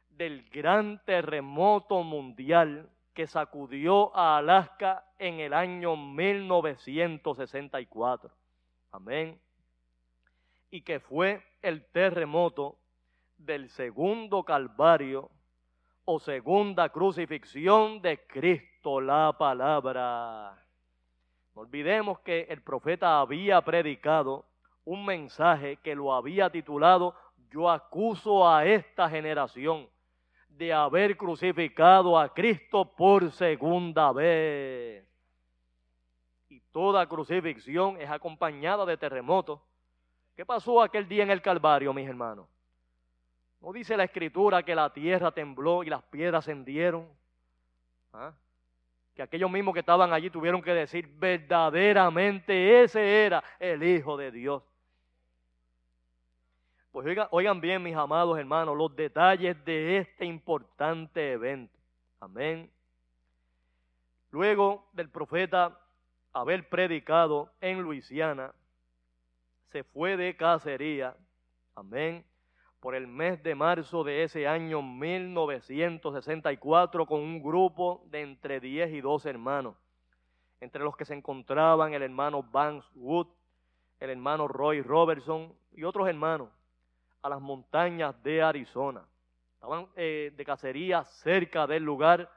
del 0.09 0.43
gran 0.49 1.01
terremoto 1.05 2.03
mundial 2.03 2.89
que 3.13 3.27
sacudió 3.27 4.13
a 4.15 4.37
Alaska 4.37 5.05
en 5.17 5.39
el 5.39 5.53
año 5.53 5.95
1964. 5.95 8.31
Amén 8.91 9.39
y 10.71 10.81
que 10.81 10.99
fue 10.99 11.41
el 11.61 11.85
terremoto 11.85 12.77
del 13.37 13.69
segundo 13.69 14.43
Calvario 14.43 15.29
o 16.05 16.19
segunda 16.19 16.89
crucifixión 16.89 18.01
de 18.01 18.25
Cristo 18.27 19.01
la 19.01 19.35
palabra. 19.37 20.57
No 21.55 21.61
olvidemos 21.61 22.19
que 22.19 22.41
el 22.49 22.61
profeta 22.61 23.19
había 23.19 23.61
predicado 23.61 24.45
un 24.85 25.05
mensaje 25.05 25.77
que 25.77 25.95
lo 25.95 26.13
había 26.13 26.49
titulado 26.49 27.15
Yo 27.51 27.69
acuso 27.69 28.47
a 28.47 28.65
esta 28.65 29.09
generación 29.09 29.87
de 30.49 30.73
haber 30.73 31.15
crucificado 31.15 32.17
a 32.17 32.33
Cristo 32.33 32.85
por 32.85 33.31
segunda 33.31 34.11
vez. 34.11 35.05
Y 36.49 36.59
toda 36.71 37.07
crucifixión 37.07 37.99
es 38.01 38.09
acompañada 38.09 38.85
de 38.85 38.97
terremotos 38.97 39.59
¿Qué 40.39 40.45
pasó 40.45 40.81
aquel 40.81 41.05
día 41.05 41.23
en 41.23 41.31
el 41.31 41.41
Calvario, 41.41 41.93
mis 41.93 42.07
hermanos? 42.07 42.47
¿No 43.59 43.73
dice 43.73 43.97
la 43.97 44.05
escritura 44.05 44.63
que 44.63 44.73
la 44.73 44.93
tierra 44.93 45.31
tembló 45.33 45.83
y 45.83 45.89
las 45.89 46.01
piedras 46.03 46.45
se 46.45 46.53
hendieron? 46.53 47.09
¿Ah? 48.13 48.31
Que 49.13 49.21
aquellos 49.21 49.51
mismos 49.51 49.73
que 49.73 49.81
estaban 49.81 50.13
allí 50.13 50.29
tuvieron 50.29 50.61
que 50.61 50.73
decir, 50.73 51.13
verdaderamente 51.17 52.83
ese 52.83 53.25
era 53.25 53.43
el 53.59 53.83
Hijo 53.83 54.15
de 54.15 54.31
Dios. 54.31 54.63
Pues 56.91 57.05
oigan, 57.29 57.61
bien, 57.61 57.83
mis 57.83 57.95
amados 57.95 58.39
hermanos, 58.39 58.75
los 58.75 58.95
detalles 58.95 59.63
de 59.63 59.99
este 59.99 60.25
importante 60.25 61.33
evento. 61.33 61.77
Amén. 62.19 62.71
Luego 64.31 64.89
del 64.93 65.07
profeta 65.09 65.79
haber 66.33 66.67
predicado 66.67 67.51
en 67.61 67.83
Luisiana, 67.83 68.55
se 69.71 69.83
fue 69.83 70.17
de 70.17 70.35
cacería, 70.35 71.15
amén, 71.75 72.25
por 72.79 72.95
el 72.95 73.05
mes 73.05 73.43
de 73.43 73.53
marzo 73.53 74.03
de 74.03 74.23
ese 74.23 74.47
año 74.47 74.81
1964 74.81 77.05
con 77.05 77.19
un 77.19 77.43
grupo 77.43 78.03
de 78.07 78.21
entre 78.21 78.59
10 78.59 78.93
y 78.93 79.01
12 79.01 79.29
hermanos, 79.29 79.75
entre 80.59 80.83
los 80.83 80.97
que 80.97 81.05
se 81.05 81.13
encontraban 81.13 81.93
el 81.93 82.01
hermano 82.01 82.41
Vance 82.41 82.89
Wood, 82.95 83.27
el 83.99 84.09
hermano 84.09 84.47
Roy 84.47 84.81
Robertson 84.81 85.53
y 85.71 85.83
otros 85.83 86.07
hermanos, 86.07 86.49
a 87.21 87.29
las 87.29 87.41
montañas 87.41 88.21
de 88.23 88.41
Arizona. 88.41 89.05
Estaban 89.53 89.87
eh, 89.95 90.31
de 90.35 90.45
cacería 90.45 91.03
cerca 91.03 91.67
del 91.67 91.83
lugar 91.83 92.31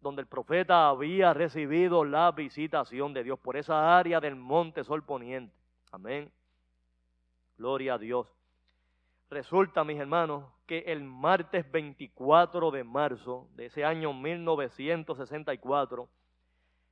donde 0.00 0.22
el 0.22 0.26
profeta 0.26 0.88
había 0.88 1.32
recibido 1.32 2.04
la 2.04 2.32
visitación 2.32 3.14
de 3.14 3.22
Dios, 3.22 3.38
por 3.38 3.56
esa 3.56 3.96
área 3.96 4.20
del 4.20 4.34
monte 4.36 4.82
Sol 4.84 5.04
Poniente. 5.04 5.54
Amén. 5.92 6.30
Gloria 7.56 7.94
a 7.94 7.98
Dios. 7.98 8.26
Resulta, 9.30 9.84
mis 9.84 9.98
hermanos, 9.98 10.44
que 10.66 10.80
el 10.80 11.04
martes 11.04 11.70
24 11.70 12.70
de 12.70 12.84
marzo 12.84 13.48
de 13.54 13.66
ese 13.66 13.84
año 13.84 14.12
1964, 14.12 16.08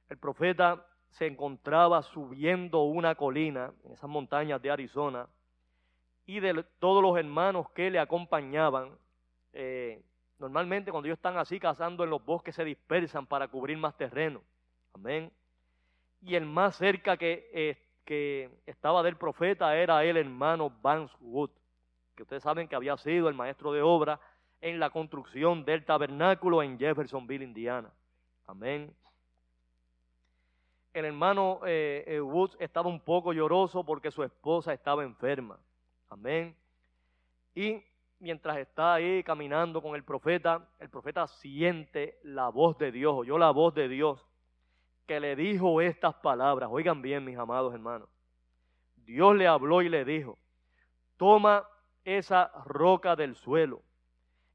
el 0.09 0.19
profeta 0.19 0.87
se 1.11 1.27
encontraba 1.27 2.03
subiendo 2.03 2.85
una 2.85 3.15
colina 3.17 3.73
en 3.85 3.93
esas 3.93 4.09
montañas 4.09 4.63
de 4.63 4.71
Arizona 4.71 5.29
y 6.37 6.41
de 6.41 6.65
todos 6.79 7.03
los 7.03 7.19
hermanos 7.19 7.69
que 7.71 7.91
le 7.91 7.99
acompañaban, 7.99 8.91
eh, 9.53 10.01
normalmente 10.39 10.91
cuando 10.91 11.07
ellos 11.07 11.19
están 11.19 11.37
así 11.37 11.59
cazando 11.59 12.05
en 12.05 12.11
los 12.11 12.25
bosques 12.25 12.55
se 12.55 12.65
dispersan 12.65 13.27
para 13.27 13.49
cubrir 13.49 13.77
más 13.79 13.97
terreno. 13.97 14.41
Amén. 14.95 15.33
Y 16.23 16.35
el 16.37 16.47
más 16.47 16.77
cerca 16.77 17.17
que 17.17 17.51
eh, 17.53 17.77
que 18.05 18.51
estaba 18.67 19.03
del 19.03 19.17
profeta 19.17 19.77
era 19.77 20.05
el 20.05 20.17
hermano 20.17 20.73
Vance 20.83 21.15
Wood, 21.21 21.51
que 22.15 22.23
ustedes 22.23 22.43
saben 22.43 22.69
que 22.69 22.77
había 22.77 22.97
sido 22.97 23.29
el 23.29 23.35
maestro 23.35 23.73
de 23.73 23.83
obra 23.83 24.21
en 24.61 24.81
la 24.81 24.91
construcción 24.91 25.65
del 25.65 25.85
tabernáculo 25.85 26.63
en 26.63 26.79
Jeffersonville, 26.79 27.45
Indiana. 27.45 27.91
Amén. 28.47 28.95
El 30.93 31.05
hermano 31.05 31.61
eh, 31.65 32.05
eh, 32.07 32.21
Wood 32.21 32.57
estaba 32.59 32.89
un 32.89 33.01
poco 33.01 33.33
lloroso 33.33 33.85
porque 33.85 34.11
su 34.11 34.23
esposa 34.23 34.73
estaba 34.73 35.05
enferma. 35.05 35.59
Amén. 36.11 36.57
Y 37.55 37.83
mientras 38.19 38.59
está 38.59 38.95
ahí 38.95 39.23
caminando 39.23 39.81
con 39.81 39.95
el 39.95 40.05
profeta, 40.05 40.69
el 40.79 40.91
profeta 40.91 41.27
siente 41.27 42.19
la 42.23 42.49
voz 42.49 42.77
de 42.79 42.93
Dios, 42.93 43.15
oyó 43.15 43.39
la 43.39 43.51
voz 43.51 43.75
de 43.75 43.89
Dios 43.89 44.27
que 45.07 45.21
le 45.21 45.35
dijo 45.35 45.81
estas 45.81 46.15
palabras. 46.17 46.69
Oigan 46.71 47.01
bien, 47.03 47.25
mis 47.25 47.39
amados 47.39 47.73
hermanos. 47.75 48.09
Dios 48.97 49.35
le 49.35 49.47
habló 49.47 49.83
y 49.83 49.89
le 49.89 50.05
dijo, 50.05 50.39
toma 51.17 51.67
esa 52.05 52.53
roca 52.65 53.17
del 53.17 53.35
suelo 53.35 53.83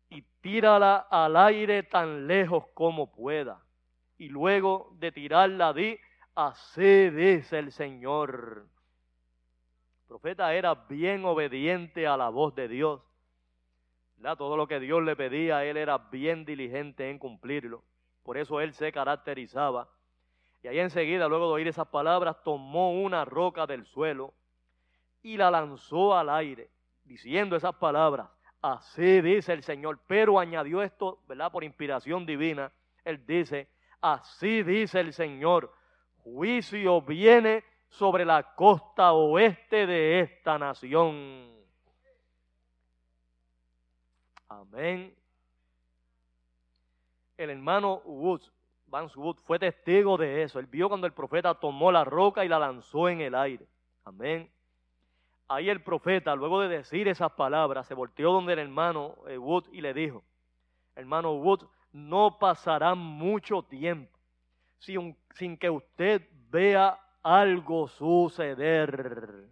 y 0.10 0.22
tírala 0.42 1.08
al 1.10 1.36
aire 1.36 1.84
tan 1.84 2.28
lejos 2.28 2.66
como 2.74 3.12
pueda. 3.12 3.62
Y 4.18 4.30
luego 4.30 4.96
de 4.98 5.12
tirarla 5.12 5.74
di, 5.74 5.98
así 6.36 7.10
dice 7.10 7.60
el 7.60 7.72
Señor. 7.72 8.68
Profeta 10.08 10.54
era 10.54 10.76
bien 10.76 11.26
obediente 11.26 12.08
a 12.08 12.16
la 12.16 12.30
voz 12.30 12.54
de 12.56 12.68
Dios. 12.68 13.02
Todo 14.38 14.58
lo 14.58 14.68
que 14.68 14.80
Dios 14.80 15.04
le 15.04 15.16
pedía, 15.16 15.64
él 15.66 15.78
era 15.78 15.98
bien 15.98 16.46
diligente 16.46 17.10
en 17.10 17.20
cumplirlo. 17.20 17.84
por 18.24 18.38
eso 18.38 18.60
él 18.60 18.74
se 18.74 18.92
caracterizaba. 18.92 19.88
Y 20.64 20.68
ahí 20.68 20.80
enseguida, 20.80 21.28
luego 21.28 21.48
de 21.48 21.54
oír 21.54 21.68
esas 21.68 21.88
palabras, 21.88 22.42
tomó 22.44 22.92
una 22.92 23.24
roca 23.24 23.68
del 23.68 23.86
suelo 23.86 24.34
y 25.22 25.38
la 25.38 25.52
lanzó 25.52 26.16
al 26.16 26.30
aire, 26.32 26.72
diciendo 27.04 27.56
esas 27.56 27.76
palabras. 27.76 28.28
Así 28.62 29.22
dice 29.22 29.54
el 29.54 29.62
Señor. 29.62 30.00
Pero 30.08 30.40
añadió 30.40 30.82
esto, 30.82 31.20
¿verdad? 31.28 31.52
Por 31.52 31.64
inspiración 31.64 32.26
divina. 32.26 32.72
Él 33.04 33.24
dice, 33.28 33.68
así 34.02 34.64
dice 34.64 35.02
el 35.02 35.14
Señor. 35.14 35.72
Juicio 36.24 37.00
viene 37.04 37.64
sobre 37.90 38.26
la 38.26 38.56
costa 38.56 39.14
oeste 39.14 39.88
de 39.88 40.20
esta 40.20 40.58
nación. 40.58 41.50
Amén. 44.48 45.16
El 47.38 47.50
hermano 47.50 48.02
Woods, 48.06 48.52
Vance 48.88 49.18
Wood, 49.20 49.38
fue 49.46 49.60
testigo 49.60 50.18
de 50.18 50.44
eso. 50.44 50.60
Él 50.60 50.68
vio 50.68 50.88
cuando 50.88 51.08
el 51.08 51.14
profeta 51.14 51.54
tomó 51.54 51.92
la 51.92 52.04
roca 52.04 52.46
y 52.46 52.48
la 52.48 52.60
lanzó 52.60 53.10
en 53.10 53.22
el 53.22 53.36
aire. 53.36 53.66
Amén. 54.04 54.50
Ahí 55.48 55.70
el 55.70 55.82
profeta, 55.82 56.36
luego 56.36 56.62
de 56.62 56.70
decir 56.70 57.08
esas 57.08 57.32
palabras, 57.34 57.88
se 57.88 57.94
volteó 57.94 58.32
donde 58.32 58.54
el 58.54 58.60
hermano 58.60 59.16
eh, 59.28 59.38
Wood 59.38 59.66
y 59.72 59.82
le 59.82 59.94
dijo, 59.94 60.24
hermano 60.96 61.34
Wood, 61.34 61.68
no 61.92 62.40
pasará 62.40 62.96
mucho 62.96 63.62
tiempo 63.64 64.18
sin, 64.80 65.18
sin 65.34 65.58
que 65.58 65.70
usted 65.70 66.28
vea 66.50 67.00
algo 67.26 67.88
suceder. 67.88 69.50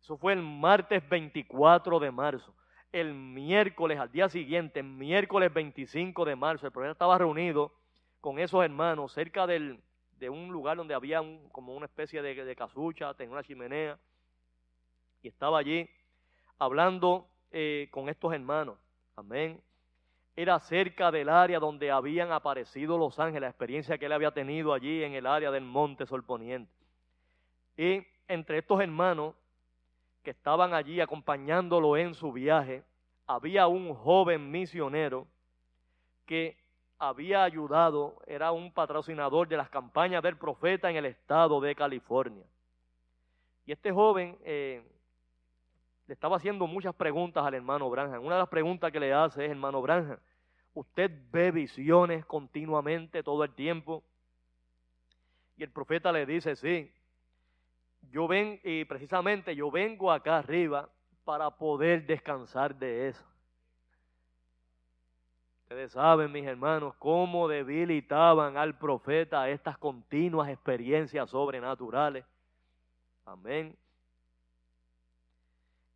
Eso 0.00 0.16
fue 0.16 0.32
el 0.32 0.42
martes 0.42 1.08
24 1.08 2.00
de 2.00 2.10
marzo 2.10 2.52
el 2.92 3.14
miércoles, 3.14 3.98
al 3.98 4.12
día 4.12 4.28
siguiente, 4.28 4.82
miércoles 4.82 5.52
25 5.52 6.26
de 6.26 6.36
marzo, 6.36 6.66
el 6.66 6.72
profeta 6.72 6.92
estaba 6.92 7.18
reunido 7.18 7.72
con 8.20 8.38
esos 8.38 8.62
hermanos 8.62 9.12
cerca 9.12 9.46
del, 9.46 9.80
de 10.18 10.28
un 10.28 10.52
lugar 10.52 10.76
donde 10.76 10.94
había 10.94 11.22
como 11.50 11.74
una 11.74 11.86
especie 11.86 12.20
de, 12.20 12.34
de, 12.34 12.54
casucha, 12.54 13.14
tenía 13.14 13.32
una 13.32 13.42
chimenea, 13.42 13.98
y 15.22 15.28
estaba 15.28 15.58
allí 15.58 15.88
hablando 16.58 17.26
eh, 17.50 17.88
con 17.90 18.08
estos 18.08 18.32
hermanos. 18.34 18.78
Amén. 19.16 19.60
Era 20.34 20.58
cerca 20.60 21.10
del 21.10 21.28
área 21.28 21.58
donde 21.58 21.90
habían 21.90 22.32
aparecido 22.32 22.96
los 22.96 23.18
ángeles, 23.18 23.42
la 23.42 23.48
experiencia 23.48 23.98
que 23.98 24.06
él 24.06 24.12
había 24.12 24.30
tenido 24.30 24.72
allí 24.72 25.02
en 25.04 25.12
el 25.12 25.26
área 25.26 25.50
del 25.50 25.64
monte 25.64 26.06
Solponiente. 26.06 26.72
Y 27.76 28.06
entre 28.28 28.58
estos 28.58 28.80
hermanos 28.80 29.34
que 30.22 30.30
estaban 30.30 30.72
allí 30.72 31.00
acompañándolo 31.00 31.96
en 31.96 32.14
su 32.14 32.32
viaje, 32.32 32.82
había 33.26 33.66
un 33.66 33.94
joven 33.94 34.50
misionero 34.50 35.26
que 36.26 36.56
había 36.98 37.42
ayudado, 37.42 38.22
era 38.26 38.52
un 38.52 38.72
patrocinador 38.72 39.48
de 39.48 39.56
las 39.56 39.68
campañas 39.68 40.22
del 40.22 40.36
profeta 40.36 40.88
en 40.88 40.96
el 40.96 41.06
estado 41.06 41.60
de 41.60 41.74
California. 41.74 42.44
Y 43.66 43.72
este 43.72 43.90
joven 43.90 44.38
eh, 44.44 44.82
estaba 46.12 46.36
haciendo 46.36 46.66
muchas 46.66 46.94
preguntas 46.94 47.44
al 47.44 47.54
hermano 47.54 47.88
Branham. 47.90 48.24
Una 48.24 48.36
de 48.36 48.40
las 48.42 48.48
preguntas 48.48 48.92
que 48.92 49.00
le 49.00 49.12
hace 49.12 49.44
es, 49.44 49.50
hermano 49.50 49.80
Branham, 49.82 50.18
¿usted 50.74 51.10
ve 51.30 51.50
visiones 51.50 52.24
continuamente 52.26 53.22
todo 53.22 53.44
el 53.44 53.54
tiempo? 53.54 54.02
Y 55.56 55.62
el 55.62 55.70
profeta 55.70 56.12
le 56.12 56.26
dice, 56.26 56.56
sí, 56.56 56.92
yo 58.10 58.28
ven, 58.28 58.60
y 58.64 58.84
precisamente 58.84 59.54
yo 59.54 59.70
vengo 59.70 60.10
acá 60.10 60.38
arriba 60.38 60.88
para 61.24 61.50
poder 61.50 62.04
descansar 62.06 62.74
de 62.74 63.08
eso. 63.08 63.24
Ustedes 65.62 65.92
saben, 65.92 66.30
mis 66.30 66.44
hermanos, 66.44 66.94
cómo 66.98 67.48
debilitaban 67.48 68.58
al 68.58 68.76
profeta 68.76 69.48
estas 69.48 69.78
continuas 69.78 70.50
experiencias 70.50 71.30
sobrenaturales. 71.30 72.26
Amén. 73.24 73.74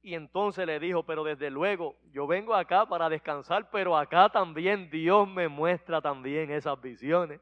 Y 0.06 0.14
entonces 0.14 0.64
le 0.64 0.78
dijo, 0.78 1.02
pero 1.02 1.24
desde 1.24 1.50
luego, 1.50 1.96
yo 2.12 2.28
vengo 2.28 2.54
acá 2.54 2.86
para 2.86 3.08
descansar, 3.08 3.68
pero 3.72 3.96
acá 3.96 4.28
también 4.28 4.88
Dios 4.88 5.26
me 5.28 5.48
muestra 5.48 6.00
también 6.00 6.48
esas 6.52 6.80
visiones. 6.80 7.40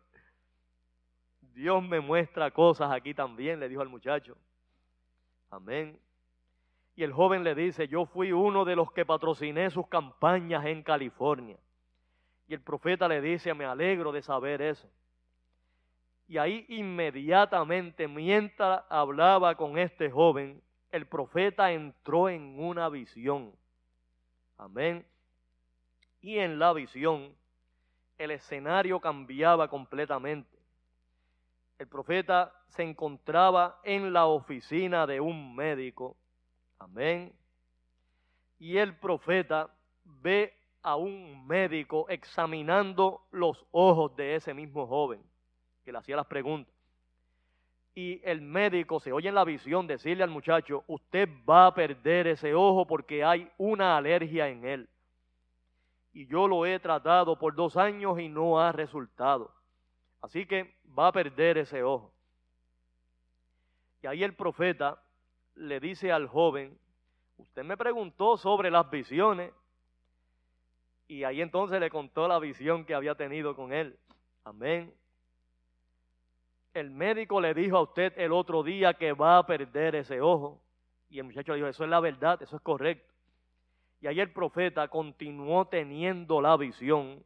Dios 1.53 1.83
me 1.83 2.00
muestra 2.00 2.50
cosas 2.50 2.90
aquí 2.90 3.12
también, 3.12 3.61
le 3.61 3.68
dijo 3.68 3.83
al 3.83 3.90
muchacho. 3.90 4.35
Amén. 5.50 6.00
Y 6.96 7.03
el 7.03 7.12
joven 7.12 7.44
le 7.44 7.55
dice, 7.55 7.87
yo 7.87 8.07
fui 8.07 8.33
uno 8.33 8.64
de 8.64 8.77
los 8.77 8.90
que 8.92 9.05
patrociné 9.05 9.68
sus 9.68 9.87
campañas 9.87 10.64
en 10.64 10.83
California. 10.83 11.59
Y 12.48 12.55
el 12.55 12.62
profeta 12.62 13.07
le 13.07 13.20
dice, 13.20 13.53
me 13.53 13.66
alegro 13.66 14.11
de 14.11 14.22
saber 14.22 14.62
eso. 14.62 14.88
Y 16.27 16.38
ahí 16.38 16.64
inmediatamente, 16.70 18.09
mientras 18.09 18.85
hablaba 18.88 19.55
con 19.55 19.77
este 19.77 20.11
joven, 20.11 20.63
el 20.94 21.07
profeta 21.07 21.72
entró 21.72 22.28
en 22.28 22.59
una 22.59 22.88
visión. 22.88 23.52
Amén. 24.57 25.07
Y 26.20 26.38
en 26.38 26.59
la 26.59 26.72
visión, 26.72 27.35
el 28.18 28.30
escenario 28.30 29.00
cambiaba 29.00 29.68
completamente 29.68 30.54
el 31.78 31.88
profeta 31.88 32.52
se 32.68 32.83
encontraba 32.83 33.80
en 33.85 34.12
la 34.12 34.26
oficina 34.26 35.07
de 35.07 35.20
un 35.20 35.54
médico. 35.54 36.16
Amén. 36.78 37.35
Y 38.59 38.78
el 38.78 38.96
profeta 38.96 39.70
ve 40.04 40.54
a 40.83 40.96
un 40.96 41.46
médico 41.46 42.07
examinando 42.09 43.26
los 43.33 43.64
ojos 43.70 44.14
de 44.16 44.37
ese 44.37 44.54
mismo 44.54 44.87
joven 44.87 45.22
que 45.85 45.92
le 45.92 45.98
hacía 45.98 46.16
las 46.16 46.26
preguntas. 46.26 46.74
Y 47.94 48.20
el 48.24 48.40
médico 48.40 48.98
se 48.98 49.12
oye 49.12 49.28
en 49.28 49.37
la 49.37 49.44
visión 49.44 49.87
decirle 49.87 50.24
al 50.24 50.30
muchacho, 50.30 50.83
usted 50.88 51.28
va 51.48 51.66
a 51.66 51.74
perder 51.74 52.26
ese 52.26 52.52
ojo 52.52 52.87
porque 52.87 53.22
hay 53.22 53.48
una 53.57 53.96
alergia 53.96 54.48
en 54.48 54.64
él. 54.64 54.88
Y 56.12 56.26
yo 56.26 56.48
lo 56.48 56.66
he 56.66 56.78
tratado 56.80 57.38
por 57.38 57.54
dos 57.54 57.76
años 57.76 58.18
y 58.18 58.28
no 58.28 58.61
ha 58.61 58.72
resultado. 58.72 59.52
Así 60.20 60.46
que 60.46 60.74
va 60.98 61.09
a 61.09 61.12
perder 61.12 61.59
ese 61.59 61.83
ojo. 61.83 62.12
Y 64.02 64.07
ahí 64.07 64.22
el 64.22 64.35
profeta 64.35 65.02
le 65.54 65.80
dice 65.80 66.12
al 66.12 66.28
joven, 66.28 66.78
usted 67.37 67.62
me 67.64 67.76
preguntó 67.76 68.37
sobre 68.37 68.70
las 68.70 68.90
visiones. 68.90 69.52
Y 71.07 71.24
ahí 71.24 71.40
entonces 71.40 71.78
le 71.78 71.90
contó 71.90 72.26
la 72.26 72.38
visión 72.38 72.85
que 72.85 72.94
había 72.94 73.14
tenido 73.14 73.54
con 73.54 73.72
él. 73.72 73.98
Amén. 74.44 74.92
El 76.75 76.91
médico 76.91 77.41
le 77.41 77.55
dijo 77.55 77.77
a 77.77 77.83
usted 77.83 78.13
el 78.17 78.33
otro 78.33 78.63
día 78.63 78.95
que 78.95 79.13
va 79.13 79.39
a 79.39 79.47
perder 79.47 79.95
ese 79.95 80.21
ojo. 80.21 80.61
Y 81.09 81.19
el 81.19 81.25
muchacho 81.25 81.55
dijo, 81.55 81.69
eso 81.69 81.85
es 81.85 81.91
la 81.91 82.01
verdad, 82.01 82.43
eso 82.43 82.57
es 82.57 82.63
correcto. 82.63 83.15
Y 84.01 84.09
ahí 84.09 84.21
el 84.21 84.33
profeta 84.33 84.89
continuó 84.89 85.67
teniendo 85.67 86.41
la 86.43 86.57
visión 86.57 87.23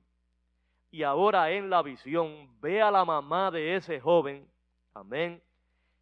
y 0.91 1.03
ahora 1.03 1.51
en 1.51 1.69
la 1.69 1.83
visión 1.83 2.49
ve 2.61 2.81
a 2.81 2.91
la 2.91 3.05
mamá 3.05 3.51
de 3.51 3.77
ese 3.77 4.01
joven, 4.01 4.49
amén, 4.95 5.43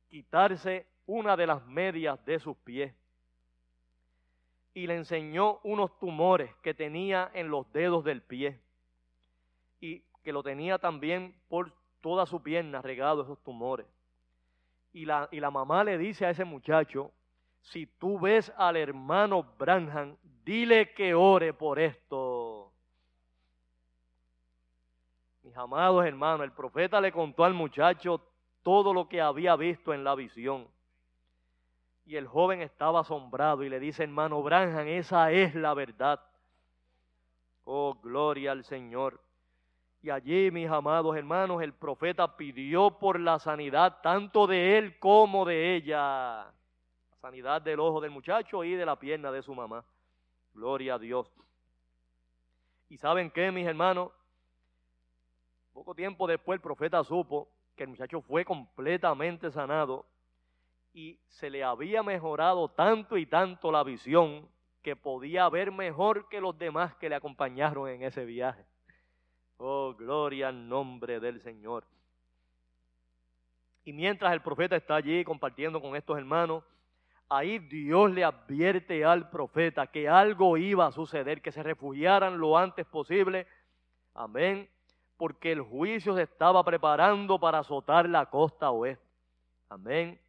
quitarse 0.09 0.87
una 1.07 1.37
de 1.37 1.47
las 1.47 1.65
medias 1.67 2.25
de 2.25 2.39
sus 2.39 2.57
pies 2.59 2.95
y 4.75 4.87
le 4.87 4.97
enseñó 4.97 5.61
unos 5.65 5.99
tumores 5.99 6.55
que 6.57 6.75
tenía 6.75 7.31
en 7.35 7.49
los 7.49 7.71
dedos 7.73 8.05
del 8.05 8.23
pie 8.23 8.61
y 9.81 10.03
que 10.23 10.33
lo 10.33 10.43
tenía 10.43 10.79
también 10.79 11.35
por 11.49 11.73
toda 12.07 12.25
su 12.25 12.40
pierna 12.40 12.81
regado 12.81 13.23
esos 13.23 13.42
tumores. 13.42 13.85
Y 14.92 15.07
la, 15.07 15.29
y 15.33 15.40
la 15.40 15.51
mamá 15.51 15.83
le 15.83 15.99
dice 15.99 16.25
a 16.25 16.31
ese 16.31 16.45
muchacho, 16.45 17.11
si 17.62 17.85
tú 17.85 18.21
ves 18.21 18.53
al 18.57 18.77
hermano 18.77 19.42
Branham, 19.59 20.16
dile 20.45 20.95
que 20.95 21.14
ore 21.14 21.53
por 21.53 21.81
esto. 21.81 22.71
Mis 25.42 25.57
amados 25.57 26.07
hermanos, 26.07 26.44
el 26.44 26.52
profeta 26.52 27.00
le 27.00 27.11
contó 27.11 27.42
al 27.42 27.54
muchacho 27.54 28.21
todo 28.63 28.94
lo 28.94 29.09
que 29.09 29.21
había 29.21 29.57
visto 29.57 29.92
en 29.92 30.04
la 30.04 30.15
visión. 30.15 30.69
Y 32.04 32.15
el 32.15 32.29
joven 32.29 32.63
estaba 32.63 33.00
asombrado 33.00 33.65
y 33.65 33.69
le 33.69 33.81
dice, 33.81 34.04
hermano 34.04 34.44
Branham, 34.44 34.87
esa 34.87 35.33
es 35.33 35.57
la 35.57 35.75
verdad. 35.75 36.21
Oh, 37.65 37.96
gloria 38.00 38.52
al 38.52 38.63
Señor. 38.63 39.25
Y 40.07 40.11
allí, 40.11 40.52
mis 40.52 40.71
amados 40.71 41.17
hermanos, 41.17 41.61
el 41.61 41.73
profeta 41.73 42.37
pidió 42.37 42.92
por 42.92 43.19
la 43.19 43.40
sanidad 43.40 43.98
tanto 44.04 44.46
de 44.46 44.79
él 44.79 45.00
como 45.00 45.44
de 45.44 45.75
ella. 45.75 46.44
La 47.11 47.17
sanidad 47.21 47.61
del 47.61 47.81
ojo 47.81 48.00
del 48.00 48.13
muchacho 48.13 48.63
y 48.63 48.77
de 48.77 48.87
la 48.87 48.94
pierna 49.00 49.33
de 49.33 49.42
su 49.42 49.52
mamá. 49.52 49.85
Gloria 50.54 50.94
a 50.94 50.98
Dios. 51.00 51.29
¿Y 52.88 52.98
saben 52.98 53.33
qué, 53.33 53.50
mis 53.50 53.67
hermanos? 53.67 54.13
Poco 55.73 55.92
tiempo 55.92 56.29
después 56.29 56.59
el 56.59 56.63
profeta 56.63 57.02
supo 57.02 57.48
que 57.75 57.83
el 57.83 57.88
muchacho 57.88 58.21
fue 58.21 58.44
completamente 58.44 59.50
sanado 59.50 60.07
y 60.94 61.19
se 61.27 61.50
le 61.50 61.65
había 61.65 62.04
mejorado 62.04 62.69
tanto 62.69 63.17
y 63.17 63.27
tanto 63.27 63.73
la 63.73 63.83
visión 63.83 64.48
que 64.83 64.94
podía 64.94 65.48
ver 65.48 65.73
mejor 65.73 66.29
que 66.29 66.40
los 66.40 66.57
demás 66.57 66.94
que 66.94 67.09
le 67.09 67.17
acompañaron 67.17 67.88
en 67.88 68.04
ese 68.04 68.25
viaje. 68.25 68.65
Oh, 69.59 69.94
gloria 69.94 70.48
al 70.48 70.69
nombre 70.69 71.19
del 71.19 71.40
Señor. 71.40 71.85
Y 73.85 73.92
mientras 73.92 74.33
el 74.33 74.42
profeta 74.42 74.77
está 74.77 74.96
allí 74.96 75.25
compartiendo 75.25 75.81
con 75.81 75.96
estos 75.96 76.19
hermanos, 76.19 76.65
ahí 77.29 77.59
Dios 77.59 78.11
le 78.11 78.25
advierte 78.25 79.04
al 79.04 79.31
profeta 79.31 79.87
que 79.87 80.09
algo 80.09 80.57
iba 80.57 80.87
a 80.87 80.92
suceder, 80.92 81.40
que 81.40 81.52
se 81.52 81.63
refugiaran 81.63 82.38
lo 82.38 82.59
antes 82.59 82.85
posible. 82.87 83.46
Amén. 84.15 84.69
Porque 85.17 85.52
el 85.52 85.63
juicio 85.63 86.15
se 86.15 86.23
estaba 86.23 86.63
preparando 86.65 87.38
para 87.38 87.61
azotar 87.61 88.09
la 88.09 88.27
costa 88.27 88.71
oeste. 88.71 89.07
Amén. 89.69 90.21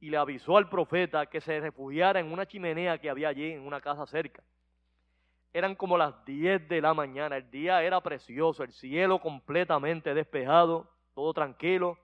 Y 0.00 0.10
le 0.10 0.16
avisó 0.16 0.56
al 0.56 0.68
profeta 0.68 1.26
que 1.26 1.40
se 1.40 1.60
refugiara 1.60 2.20
en 2.20 2.30
una 2.30 2.44
chimenea 2.44 2.98
que 2.98 3.08
había 3.08 3.28
allí, 3.28 3.52
en 3.52 3.66
una 3.66 3.80
casa 3.80 4.04
cerca. 4.06 4.42
Eran 5.52 5.74
como 5.74 5.96
las 5.96 6.24
10 6.24 6.68
de 6.68 6.80
la 6.80 6.92
mañana, 6.92 7.36
el 7.36 7.50
día 7.50 7.82
era 7.82 8.00
precioso, 8.00 8.62
el 8.62 8.72
cielo 8.72 9.20
completamente 9.20 10.12
despejado, 10.12 10.90
todo 11.14 11.32
tranquilo, 11.32 11.98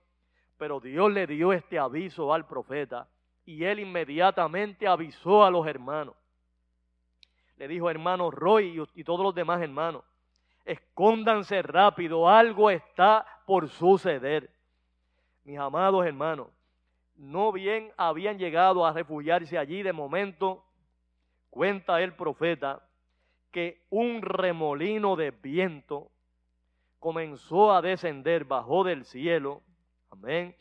pero 0.57 0.81
Dios 0.81 1.13
le 1.13 1.27
dio 1.27 1.53
este 1.53 1.79
aviso 1.79 2.33
al 2.33 2.47
profeta 2.47 3.09
y 3.45 3.65
él 3.65 3.81
inmediatamente 3.81 4.87
avisó 4.87 5.45
a 5.45 5.51
los 5.51 5.67
hermanos. 5.67 6.15
Le 7.57 7.69
dijo, 7.69 7.91
hermano 7.91 8.31
Roy 8.31 8.83
y 8.95 9.05
todos 9.05 9.21
los 9.21 9.35
demás 9.35 9.61
hermanos, 9.61 10.05
escóndanse 10.65 11.63
rápido, 11.63 12.29
algo 12.29 12.71
está 12.71 13.27
por 13.47 13.69
suceder. 13.69 14.51
Mis 15.45 15.59
amados 15.59 16.07
hermanos, 16.07 16.49
no 17.17 17.53
bien 17.53 17.93
habían 17.97 18.39
llegado 18.39 18.87
a 18.87 18.93
refugiarse 18.93 19.59
allí 19.59 19.83
de 19.83 19.93
momento, 19.93 20.65
cuenta 21.51 22.01
el 22.01 22.15
profeta, 22.15 22.83
que 23.53 23.85
un 23.91 24.23
remolino 24.23 25.15
de 25.15 25.31
viento 25.31 26.11
comenzó 26.99 27.73
a 27.73 27.83
descender, 27.83 28.45
bajó 28.45 28.83
del 28.83 29.05
cielo, 29.05 29.63
amén, 30.11 30.57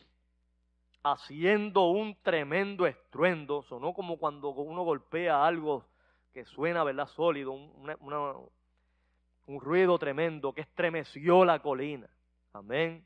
haciendo 1.02 1.90
un 1.90 2.16
tremendo 2.22 2.86
estruendo, 2.86 3.64
sonó 3.64 3.94
como 3.94 4.18
cuando 4.18 4.50
uno 4.50 4.84
golpea 4.84 5.46
algo 5.46 5.86
que 6.34 6.46
suena, 6.46 6.84
¿verdad?, 6.84 7.08
sólido, 7.08 7.52
un 7.52 9.62
ruido 9.62 9.98
tremendo 9.98 10.54
que 10.54 10.62
estremeció 10.62 11.46
la 11.46 11.60
colina, 11.60 12.10
amén. 12.54 13.06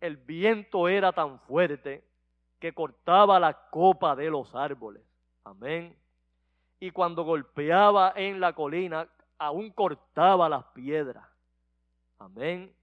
El 0.00 0.16
viento 0.16 0.88
era 0.88 1.12
tan 1.12 1.40
fuerte 1.40 2.04
que 2.58 2.72
cortaba 2.72 3.40
la 3.40 3.68
copa 3.70 4.14
de 4.14 4.30
los 4.30 4.54
árboles, 4.54 5.02
amén 5.44 5.96
y 6.82 6.90
cuando 6.90 7.22
golpeaba 7.22 8.12
en 8.16 8.40
la 8.40 8.54
colina, 8.54 9.06
aún 9.38 9.70
cortaba 9.70 10.48
las 10.48 10.64
piedras. 10.74 11.24
Amén. 12.18 12.74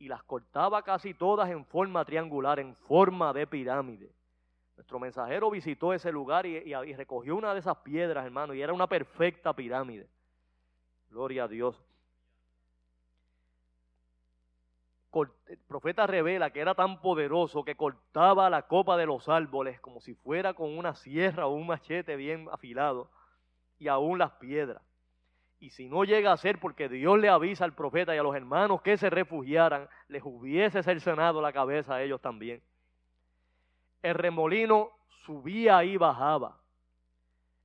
Y 0.00 0.08
las 0.08 0.24
cortaba 0.24 0.82
casi 0.82 1.14
todas 1.14 1.48
en 1.48 1.64
forma 1.64 2.04
triangular, 2.04 2.58
en 2.58 2.74
forma 2.74 3.32
de 3.32 3.46
pirámide. 3.46 4.12
Nuestro 4.74 4.98
mensajero 4.98 5.48
visitó 5.48 5.92
ese 5.92 6.10
lugar 6.10 6.44
y, 6.44 6.74
recogió 6.96 7.36
una 7.36 7.54
de 7.54 7.60
esas 7.60 7.76
piedras, 7.84 8.26
hermano, 8.26 8.52
y 8.52 8.62
era 8.62 8.72
una 8.72 8.88
perfecta 8.88 9.52
pirámide. 9.52 10.08
Gloria 11.08 11.44
a 11.44 11.48
Dios. 11.48 11.80
El 15.48 15.58
profeta 15.66 16.06
revela 16.06 16.50
que 16.50 16.60
era 16.60 16.74
tan 16.74 17.00
poderoso 17.00 17.64
que 17.64 17.74
cortaba 17.74 18.48
la 18.48 18.62
copa 18.62 18.96
de 18.96 19.06
los 19.06 19.28
árboles 19.28 19.80
como 19.80 20.00
si 20.00 20.14
fuera 20.14 20.54
con 20.54 20.76
una 20.78 20.94
sierra 20.94 21.46
o 21.46 21.54
un 21.54 21.66
machete 21.66 22.14
bien 22.14 22.48
afilado 22.52 23.10
y 23.78 23.88
aún 23.88 24.18
las 24.18 24.32
piedras. 24.32 24.82
Y 25.58 25.70
si 25.70 25.88
no 25.88 26.04
llega 26.04 26.32
a 26.32 26.36
ser 26.36 26.58
porque 26.58 26.88
Dios 26.88 27.18
le 27.18 27.28
avisa 27.28 27.64
al 27.64 27.74
profeta 27.74 28.14
y 28.14 28.18
a 28.18 28.22
los 28.22 28.34
hermanos 28.34 28.82
que 28.82 28.96
se 28.96 29.10
refugiaran, 29.10 29.88
les 30.08 30.22
hubiese 30.24 30.82
cercenado 30.82 31.42
la 31.42 31.52
cabeza 31.52 31.96
a 31.96 32.02
ellos 32.02 32.20
también. 32.20 32.62
El 34.02 34.14
remolino 34.14 34.90
subía 35.26 35.84
y 35.84 35.96
bajaba. 35.96 36.56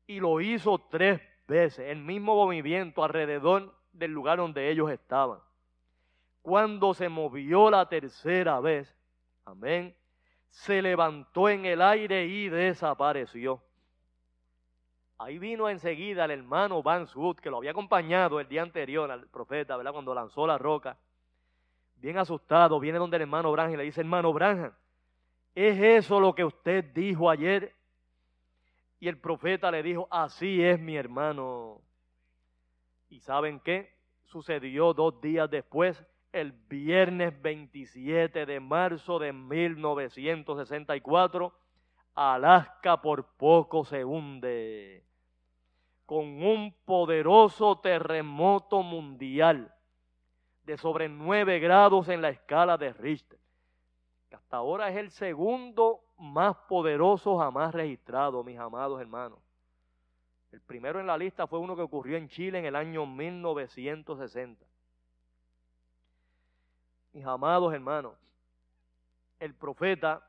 Y 0.08 0.20
lo 0.20 0.42
hizo 0.42 0.80
tres 0.90 1.22
veces, 1.48 1.88
el 1.88 2.00
mismo 2.00 2.36
movimiento 2.36 3.04
alrededor 3.04 3.74
del 3.94 4.12
lugar 4.12 4.40
donde 4.40 4.70
ellos 4.70 4.92
estaban 4.92 5.40
cuando 6.46 6.94
se 6.94 7.10
movió 7.10 7.72
la 7.72 7.90
tercera 7.90 8.60
vez, 8.60 8.96
amén, 9.46 9.96
se 10.52 10.80
levantó 10.80 11.50
en 11.50 11.66
el 11.66 11.82
aire 11.82 12.28
y 12.28 12.50
desapareció. 12.50 13.64
Ahí 15.18 15.40
vino 15.40 15.68
enseguida 15.68 16.26
el 16.26 16.30
hermano 16.30 16.84
Van 16.84 17.08
Wood, 17.16 17.38
que 17.38 17.50
lo 17.50 17.58
había 17.58 17.72
acompañado 17.72 18.40
el 18.40 18.48
día 18.48 18.62
anterior 18.62 19.10
al 19.10 19.26
profeta, 19.28 19.76
¿verdad? 19.76 19.94
Cuando 19.94 20.14
lanzó 20.14 20.46
la 20.46 20.60
roca. 20.60 20.96
Bien 21.96 22.20
asustado, 22.20 22.80
viene 22.80 23.00
donde 23.00 23.16
el 23.16 23.24
hermano 23.24 23.52
Branham 23.52 23.74
y 23.74 23.78
le 23.78 23.84
dice, 23.86 24.02
hermano 24.02 24.32
Branham, 24.32 24.72
¿es 25.56 25.80
eso 25.80 26.20
lo 26.20 26.36
que 26.36 26.46
usted 26.46 26.86
dijo 26.94 27.28
ayer? 27.28 27.74
Y 29.00 29.08
el 29.08 29.18
profeta 29.18 29.72
le 29.72 29.82
dijo, 29.82 30.08
así 30.12 30.64
es 30.64 30.80
mi 30.80 30.96
hermano. 30.96 31.82
¿Y 33.10 33.20
saben 33.22 33.60
qué? 33.62 33.98
Sucedió 34.26 34.94
dos 34.94 35.20
días 35.22 35.50
después 35.50 36.06
el 36.36 36.52
viernes 36.52 37.42
27 37.42 38.46
de 38.46 38.60
marzo 38.60 39.18
de 39.20 39.32
1964, 39.32 41.54
Alaska 42.14 43.02
por 43.02 43.26
poco 43.38 43.86
se 43.86 44.04
hunde 44.04 45.06
con 46.06 46.44
un 46.44 46.76
poderoso 46.84 47.80
terremoto 47.80 48.84
mundial 48.84 49.74
de 50.66 50.78
sobre 50.78 51.08
9 51.08 51.60
grados 51.60 52.10
en 52.10 52.22
la 52.22 52.28
escala 52.30 52.78
de 52.78 52.92
Richter, 52.92 53.40
que 54.28 54.36
hasta 54.36 54.58
ahora 54.58 54.90
es 54.90 54.98
el 54.98 55.12
segundo 55.12 56.02
más 56.18 56.58
poderoso 56.68 57.38
jamás 57.38 57.74
registrado, 57.74 58.44
mis 58.44 58.60
amados 58.60 59.00
hermanos. 59.00 59.40
El 60.52 60.60
primero 60.60 61.00
en 61.00 61.08
la 61.08 61.18
lista 61.18 61.48
fue 61.48 61.60
uno 61.60 61.78
que 61.78 61.82
ocurrió 61.82 62.18
en 62.18 62.28
Chile 62.28 62.60
en 62.60 62.66
el 62.66 62.76
año 62.76 63.06
1960 63.06 64.75
mis 67.16 67.26
amados 67.26 67.74
hermanos, 67.74 68.14
el 69.40 69.54
profeta 69.54 70.22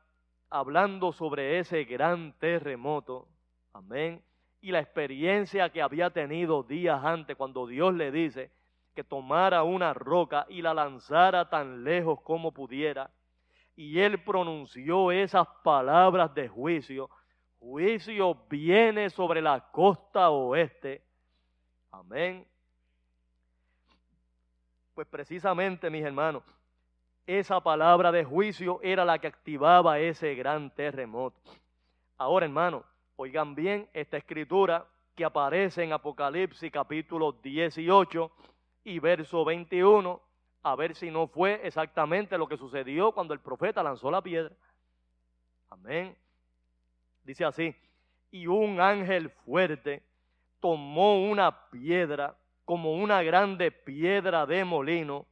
hablando 0.49 1.11
sobre 1.11 1.59
ese 1.59 1.83
gran 1.83 2.31
terremoto, 2.39 3.27
amén, 3.73 4.23
y 4.61 4.71
la 4.71 4.79
experiencia 4.79 5.69
que 5.69 5.81
había 5.81 6.11
tenido 6.11 6.63
días 6.63 7.03
antes 7.03 7.35
cuando 7.35 7.67
Dios 7.67 7.93
le 7.93 8.09
dice 8.09 8.51
que 8.95 9.03
tomara 9.03 9.63
una 9.63 9.93
roca 9.93 10.45
y 10.47 10.61
la 10.61 10.73
lanzara 10.73 11.49
tan 11.49 11.83
lejos 11.83 12.21
como 12.21 12.53
pudiera, 12.53 13.11
y 13.75 13.99
él 13.99 14.23
pronunció 14.23 15.11
esas 15.11 15.45
palabras 15.65 16.33
de 16.33 16.47
juicio, 16.47 17.09
juicio 17.59 18.33
viene 18.49 19.09
sobre 19.09 19.41
la 19.41 19.59
costa 19.71 20.29
oeste, 20.29 21.03
amén. 21.91 22.47
Pues 24.93 25.05
precisamente, 25.05 25.89
mis 25.89 26.05
hermanos, 26.05 26.43
esa 27.27 27.59
palabra 27.59 28.11
de 28.13 28.23
juicio 28.23 28.79
era 28.81 29.03
la 29.03 29.19
que 29.19 29.27
activaba 29.27 29.99
ese 29.99 30.33
gran 30.33 30.71
terremoto. 30.71 31.37
Ahora, 32.17 32.45
hermano, 32.45 32.85
oigan 33.17 33.53
bien 33.53 33.89
esta 33.93 34.15
escritura 34.15 34.87
que 35.13 35.25
aparece 35.25 35.83
en 35.83 35.91
Apocalipsis 35.91 36.71
capítulo 36.71 37.33
18 37.33 38.31
y 38.85 38.99
verso 38.99 39.43
21, 39.43 40.21
a 40.63 40.75
ver 40.77 40.95
si 40.95 41.11
no 41.11 41.27
fue 41.27 41.59
exactamente 41.63 42.37
lo 42.37 42.47
que 42.47 42.55
sucedió 42.55 43.11
cuando 43.11 43.33
el 43.33 43.41
profeta 43.41 43.83
lanzó 43.83 44.09
la 44.09 44.21
piedra. 44.21 44.55
Amén. 45.69 46.15
Dice 47.25 47.43
así, 47.43 47.75
y 48.31 48.47
un 48.47 48.79
ángel 48.79 49.29
fuerte 49.29 50.01
tomó 50.61 51.21
una 51.29 51.69
piedra 51.69 52.37
como 52.63 52.93
una 52.93 53.21
grande 53.21 53.69
piedra 53.71 54.45
de 54.45 54.63
molino 54.63 55.25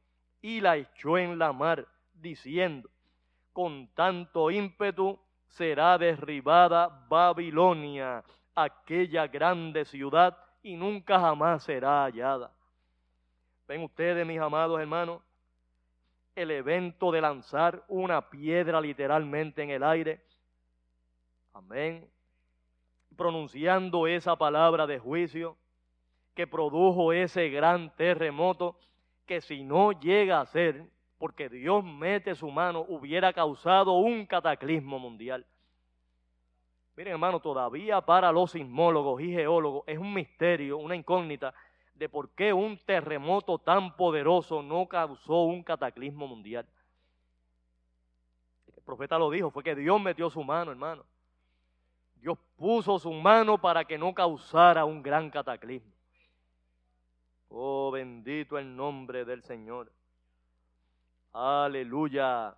y 0.46 0.60
la 0.60 0.76
echó 0.76 1.18
en 1.18 1.40
la 1.40 1.52
mar, 1.52 1.88
diciendo, 2.14 2.88
con 3.52 3.88
tanto 3.94 4.48
ímpetu 4.48 5.18
será 5.48 5.98
derribada 5.98 7.04
Babilonia, 7.08 8.22
aquella 8.54 9.26
grande 9.26 9.84
ciudad, 9.84 10.38
y 10.62 10.76
nunca 10.76 11.18
jamás 11.18 11.64
será 11.64 12.04
hallada. 12.04 12.52
Ven 13.66 13.82
ustedes, 13.82 14.24
mis 14.24 14.38
amados 14.38 14.80
hermanos, 14.80 15.20
el 16.36 16.52
evento 16.52 17.10
de 17.10 17.22
lanzar 17.22 17.82
una 17.88 18.30
piedra 18.30 18.80
literalmente 18.80 19.64
en 19.64 19.70
el 19.70 19.82
aire. 19.82 20.22
Amén. 21.54 22.08
Pronunciando 23.16 24.06
esa 24.06 24.36
palabra 24.36 24.86
de 24.86 25.00
juicio 25.00 25.56
que 26.36 26.46
produjo 26.46 27.12
ese 27.12 27.48
gran 27.48 27.90
terremoto 27.96 28.78
que 29.26 29.40
si 29.40 29.62
no 29.62 29.92
llega 29.92 30.40
a 30.40 30.46
ser, 30.46 30.88
porque 31.18 31.48
Dios 31.48 31.84
mete 31.84 32.34
su 32.34 32.50
mano, 32.50 32.84
hubiera 32.88 33.32
causado 33.32 33.92
un 33.92 34.26
cataclismo 34.26 34.98
mundial. 34.98 35.44
Miren 36.96 37.12
hermano, 37.12 37.40
todavía 37.40 38.00
para 38.00 38.32
los 38.32 38.52
sismólogos 38.52 39.20
y 39.20 39.32
geólogos 39.32 39.84
es 39.86 39.98
un 39.98 40.14
misterio, 40.14 40.78
una 40.78 40.96
incógnita, 40.96 41.52
de 41.94 42.08
por 42.08 42.30
qué 42.30 42.52
un 42.52 42.78
terremoto 42.78 43.58
tan 43.58 43.96
poderoso 43.96 44.62
no 44.62 44.86
causó 44.86 45.44
un 45.44 45.62
cataclismo 45.62 46.26
mundial. 46.26 46.66
El 48.74 48.82
profeta 48.82 49.18
lo 49.18 49.30
dijo, 49.30 49.50
fue 49.50 49.62
que 49.62 49.74
Dios 49.74 50.00
metió 50.00 50.30
su 50.30 50.42
mano, 50.42 50.70
hermano. 50.70 51.04
Dios 52.16 52.38
puso 52.56 52.98
su 52.98 53.12
mano 53.12 53.58
para 53.58 53.84
que 53.84 53.98
no 53.98 54.14
causara 54.14 54.84
un 54.84 55.02
gran 55.02 55.30
cataclismo. 55.30 55.95
Oh, 57.48 57.90
bendito 57.90 58.58
el 58.58 58.74
nombre 58.74 59.24
del 59.24 59.42
Señor. 59.42 59.90
Aleluya. 61.32 62.56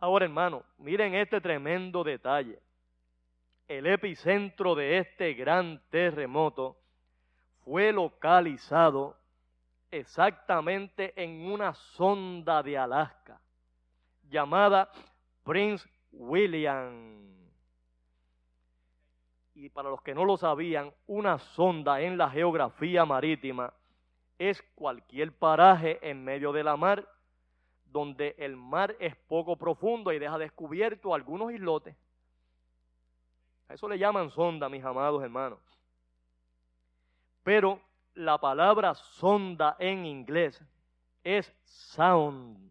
Ahora, 0.00 0.24
hermano, 0.24 0.64
miren 0.78 1.14
este 1.14 1.40
tremendo 1.40 2.02
detalle. 2.02 2.58
El 3.68 3.86
epicentro 3.86 4.74
de 4.74 4.98
este 4.98 5.34
gran 5.34 5.80
terremoto 5.88 6.76
fue 7.64 7.92
localizado 7.92 9.16
exactamente 9.90 11.12
en 11.22 11.46
una 11.46 11.74
sonda 11.74 12.62
de 12.62 12.76
Alaska 12.76 13.40
llamada 14.28 14.90
Prince 15.44 15.88
William. 16.10 17.30
Y 19.54 19.68
para 19.68 19.90
los 19.90 20.02
que 20.02 20.14
no 20.14 20.24
lo 20.24 20.36
sabían, 20.36 20.92
una 21.06 21.38
sonda 21.38 22.00
en 22.00 22.18
la 22.18 22.28
geografía 22.30 23.04
marítima 23.04 23.72
es 24.38 24.62
cualquier 24.74 25.32
paraje 25.32 25.98
en 26.08 26.24
medio 26.24 26.52
de 26.52 26.64
la 26.64 26.76
mar 26.76 27.06
donde 27.92 28.34
el 28.38 28.56
mar 28.56 28.96
es 28.98 29.14
poco 29.14 29.56
profundo 29.56 30.12
y 30.12 30.18
deja 30.18 30.38
descubierto 30.38 31.14
algunos 31.14 31.52
islotes. 31.52 31.94
A 33.68 33.74
eso 33.74 33.88
le 33.88 33.98
llaman 33.98 34.30
sonda, 34.30 34.68
mis 34.68 34.84
amados 34.84 35.22
hermanos. 35.22 35.60
Pero 37.42 37.80
la 38.14 38.38
palabra 38.38 38.94
sonda 38.94 39.76
en 39.78 40.06
inglés 40.06 40.62
es 41.22 41.54
sound. 41.64 42.70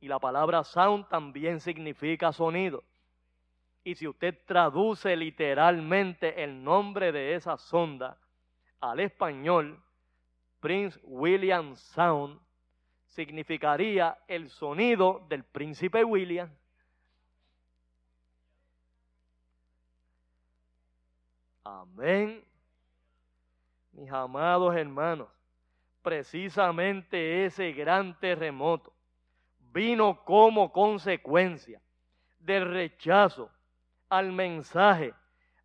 Y 0.00 0.08
la 0.08 0.18
palabra 0.18 0.64
sound 0.64 1.08
también 1.08 1.60
significa 1.60 2.32
sonido. 2.32 2.84
Y 3.84 3.94
si 3.94 4.06
usted 4.06 4.38
traduce 4.46 5.16
literalmente 5.16 6.42
el 6.42 6.62
nombre 6.62 7.12
de 7.12 7.34
esa 7.34 7.56
sonda 7.56 8.18
al 8.80 9.00
español, 9.00 9.82
Prince 10.64 10.98
William 11.02 11.76
Sound, 11.76 12.40
significaría 13.04 14.16
el 14.26 14.48
sonido 14.48 15.22
del 15.28 15.44
príncipe 15.44 16.02
William. 16.02 16.48
Amén. 21.64 22.42
Mis 23.92 24.10
amados 24.10 24.74
hermanos, 24.74 25.28
precisamente 26.00 27.44
ese 27.44 27.72
gran 27.72 28.18
terremoto 28.18 28.90
vino 29.70 30.24
como 30.24 30.72
consecuencia 30.72 31.78
del 32.38 32.70
rechazo 32.72 33.50
al 34.08 34.32
mensaje, 34.32 35.12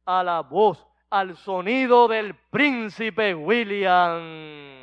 a 0.03 0.21
la 0.25 0.41
voz, 0.41 0.85
al 1.09 1.37
sonido 1.37 2.09
del 2.09 2.35
príncipe 2.35 3.33
William. 3.33 4.78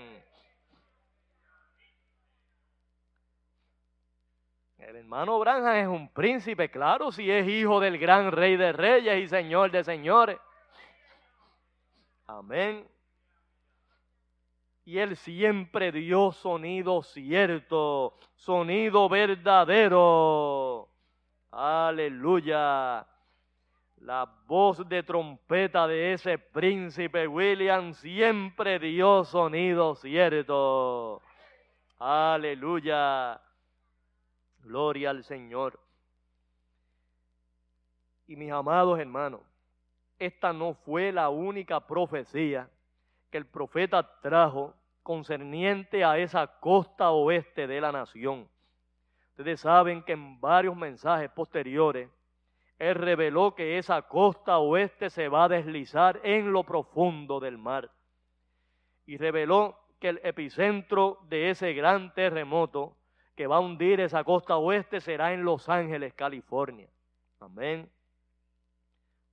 El 4.86 4.94
hermano 4.94 5.40
Branham 5.40 5.74
es 5.74 5.88
un 5.88 6.08
príncipe, 6.10 6.70
claro, 6.70 7.10
si 7.10 7.28
es 7.28 7.48
hijo 7.48 7.80
del 7.80 7.98
gran 7.98 8.30
rey 8.30 8.56
de 8.56 8.70
reyes 8.70 9.24
y 9.24 9.26
señor 9.26 9.72
de 9.72 9.82
señores. 9.82 10.38
Amén. 12.28 12.86
Y 14.84 14.98
él 14.98 15.16
siempre 15.16 15.90
dio 15.90 16.30
sonido 16.30 17.02
cierto, 17.02 18.16
sonido 18.36 19.08
verdadero. 19.08 20.88
Aleluya. 21.50 23.04
La 24.02 24.32
voz 24.46 24.88
de 24.88 25.02
trompeta 25.02 25.88
de 25.88 26.12
ese 26.12 26.38
príncipe 26.38 27.26
William 27.26 27.92
siempre 27.92 28.78
dio 28.78 29.24
sonido 29.24 29.96
cierto. 29.96 31.20
Aleluya. 31.98 33.40
Gloria 34.66 35.10
al 35.10 35.22
Señor. 35.22 35.78
Y 38.26 38.34
mis 38.34 38.50
amados 38.50 38.98
hermanos, 38.98 39.40
esta 40.18 40.52
no 40.52 40.74
fue 40.74 41.12
la 41.12 41.28
única 41.28 41.78
profecía 41.86 42.68
que 43.30 43.38
el 43.38 43.46
profeta 43.46 44.02
trajo 44.20 44.74
concerniente 45.04 46.04
a 46.04 46.18
esa 46.18 46.48
costa 46.58 47.10
oeste 47.10 47.68
de 47.68 47.80
la 47.80 47.92
nación. 47.92 48.48
Ustedes 49.30 49.60
saben 49.60 50.02
que 50.02 50.14
en 50.14 50.40
varios 50.40 50.74
mensajes 50.74 51.30
posteriores, 51.30 52.10
Él 52.76 52.96
reveló 52.96 53.54
que 53.54 53.78
esa 53.78 54.02
costa 54.02 54.58
oeste 54.58 55.10
se 55.10 55.28
va 55.28 55.44
a 55.44 55.48
deslizar 55.48 56.20
en 56.24 56.52
lo 56.52 56.64
profundo 56.64 57.38
del 57.38 57.56
mar. 57.56 57.88
Y 59.06 59.16
reveló 59.16 59.78
que 60.00 60.08
el 60.08 60.20
epicentro 60.24 61.20
de 61.28 61.50
ese 61.50 61.72
gran 61.72 62.12
terremoto 62.14 62.96
que 63.36 63.46
va 63.46 63.56
a 63.56 63.60
hundir 63.60 64.00
esa 64.00 64.24
costa 64.24 64.56
oeste 64.56 65.00
será 65.00 65.32
en 65.32 65.44
Los 65.44 65.68
Ángeles, 65.68 66.14
California. 66.14 66.88
Amén. 67.38 67.88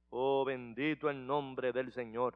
Oh, 0.09 0.43
bendito 0.45 1.09
el 1.09 1.25
nombre 1.25 1.71
del 1.71 1.91
Señor. 1.91 2.35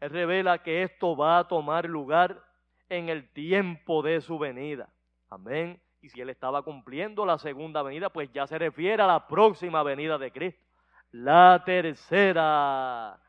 Él 0.00 0.10
revela 0.10 0.62
que 0.62 0.82
esto 0.82 1.14
va 1.16 1.38
a 1.38 1.46
tomar 1.46 1.84
lugar 1.84 2.42
en 2.88 3.10
el 3.10 3.28
tiempo 3.28 4.02
de 4.02 4.20
su 4.22 4.38
venida. 4.38 4.88
Amén. 5.28 5.80
Y 6.00 6.08
si 6.08 6.20
él 6.20 6.30
estaba 6.30 6.62
cumpliendo 6.62 7.26
la 7.26 7.38
segunda 7.38 7.82
venida, 7.82 8.08
pues 8.08 8.32
ya 8.32 8.46
se 8.46 8.58
refiere 8.58 9.02
a 9.02 9.06
la 9.06 9.28
próxima 9.28 9.82
venida 9.82 10.16
de 10.16 10.32
Cristo. 10.32 10.64
La 11.12 11.62
tercera. 11.66 13.20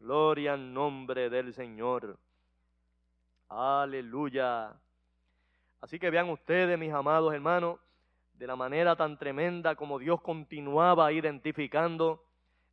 Gloria 0.00 0.54
al 0.54 0.72
nombre 0.74 1.30
del 1.30 1.54
Señor. 1.54 2.18
Aleluya. 3.48 4.74
Así 5.82 5.98
que 5.98 6.10
vean 6.10 6.30
ustedes, 6.30 6.78
mis 6.78 6.92
amados 6.92 7.34
hermanos, 7.34 7.80
de 8.34 8.46
la 8.46 8.54
manera 8.54 8.94
tan 8.94 9.18
tremenda 9.18 9.74
como 9.74 9.98
Dios 9.98 10.20
continuaba 10.20 11.12
identificando 11.12 12.24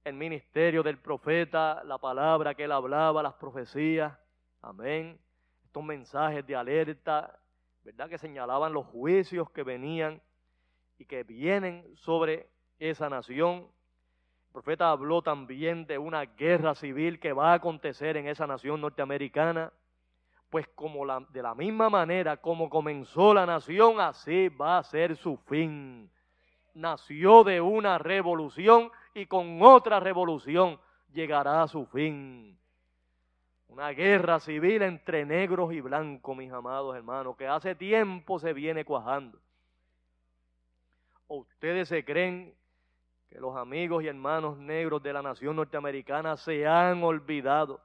el 0.04 0.14
ministerio 0.14 0.84
del 0.84 1.00
profeta, 1.00 1.84
la 1.86 1.98
palabra 1.98 2.54
que 2.54 2.66
él 2.66 2.72
hablaba, 2.72 3.24
las 3.24 3.34
profecías. 3.34 4.16
Amén. 4.62 5.20
Estos 5.66 5.84
mensajes 5.84 6.46
de 6.46 6.56
alerta, 6.56 7.36
¿verdad? 7.84 8.10
Que 8.10 8.20
señalaban 8.20 8.74
los 8.74 8.86
juicios 8.86 9.50
que 9.50 9.64
venían 9.64 10.22
y 11.00 11.06
que 11.06 11.24
vienen 11.24 11.84
sobre 11.96 12.48
esa 12.78 13.10
nación. 13.10 13.68
El 14.46 14.54
profeta 14.54 14.92
habló 14.92 15.24
también 15.24 15.88
de 15.88 15.98
una 15.98 16.26
guerra 16.26 16.76
civil 16.76 17.20
que 17.20 17.34
va 17.34 17.54
a 17.54 17.56
acontecer 17.56 18.18
en 18.18 18.28
esa 18.28 18.46
nación 18.46 18.82
norteamericana 18.82 19.74
pues 20.50 20.68
como 20.70 21.06
la, 21.06 21.20
de 21.30 21.42
la 21.42 21.54
misma 21.54 21.90
manera 21.90 22.38
como 22.38 22.70
comenzó 22.70 23.34
la 23.34 23.46
nación, 23.46 24.00
así 24.00 24.50
va 24.50 24.80
a 24.80 24.84
ser 24.84 25.16
su 25.16 25.38
fin. 25.38 26.10
Nació 26.74 27.44
de 27.44 27.62
una 27.62 27.98
revolución 27.98 28.92
y 29.14 29.26
con 29.26 29.62
otra 29.62 30.00
revolución 30.00 30.80
llegará 31.14 31.64
a 31.64 31.68
su 31.68 31.86
fin. 31.86 32.58
Una 33.68 33.90
guerra 33.90 34.40
civil 34.40 34.82
entre 34.82 35.26
negros 35.26 35.72
y 35.74 35.82
blancos, 35.82 36.36
mis 36.36 36.52
amados 36.52 36.96
hermanos, 36.96 37.38
que 37.38 37.48
hace 37.48 37.76
tiempo 37.76 38.40
se 38.40 38.54
viene 38.54 38.84
cuajando. 38.84 39.40
¿O 41.28 41.38
ustedes 41.38 41.88
se 41.88 42.04
creen 42.04 42.56
que 43.30 43.40
los 43.40 43.56
amigos 43.56 44.04
y 44.04 44.08
hermanos 44.08 44.58
negros 44.58 45.04
de 45.04 45.14
la 45.14 45.22
nación 45.22 45.56
norteamericana 45.56 46.36
se 46.36 46.66
han 46.66 47.04
olvidado 47.04 47.80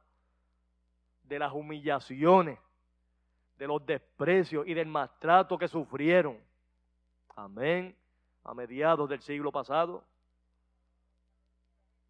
de 1.24 1.38
las 1.38 1.52
humillaciones, 1.52 2.58
de 3.56 3.66
los 3.66 3.84
desprecios 3.84 4.66
y 4.66 4.74
del 4.74 4.86
maltrato 4.86 5.58
que 5.58 5.68
sufrieron. 5.68 6.38
Amén. 7.36 7.96
A 8.44 8.54
mediados 8.54 9.08
del 9.08 9.20
siglo 9.20 9.50
pasado. 9.50 10.04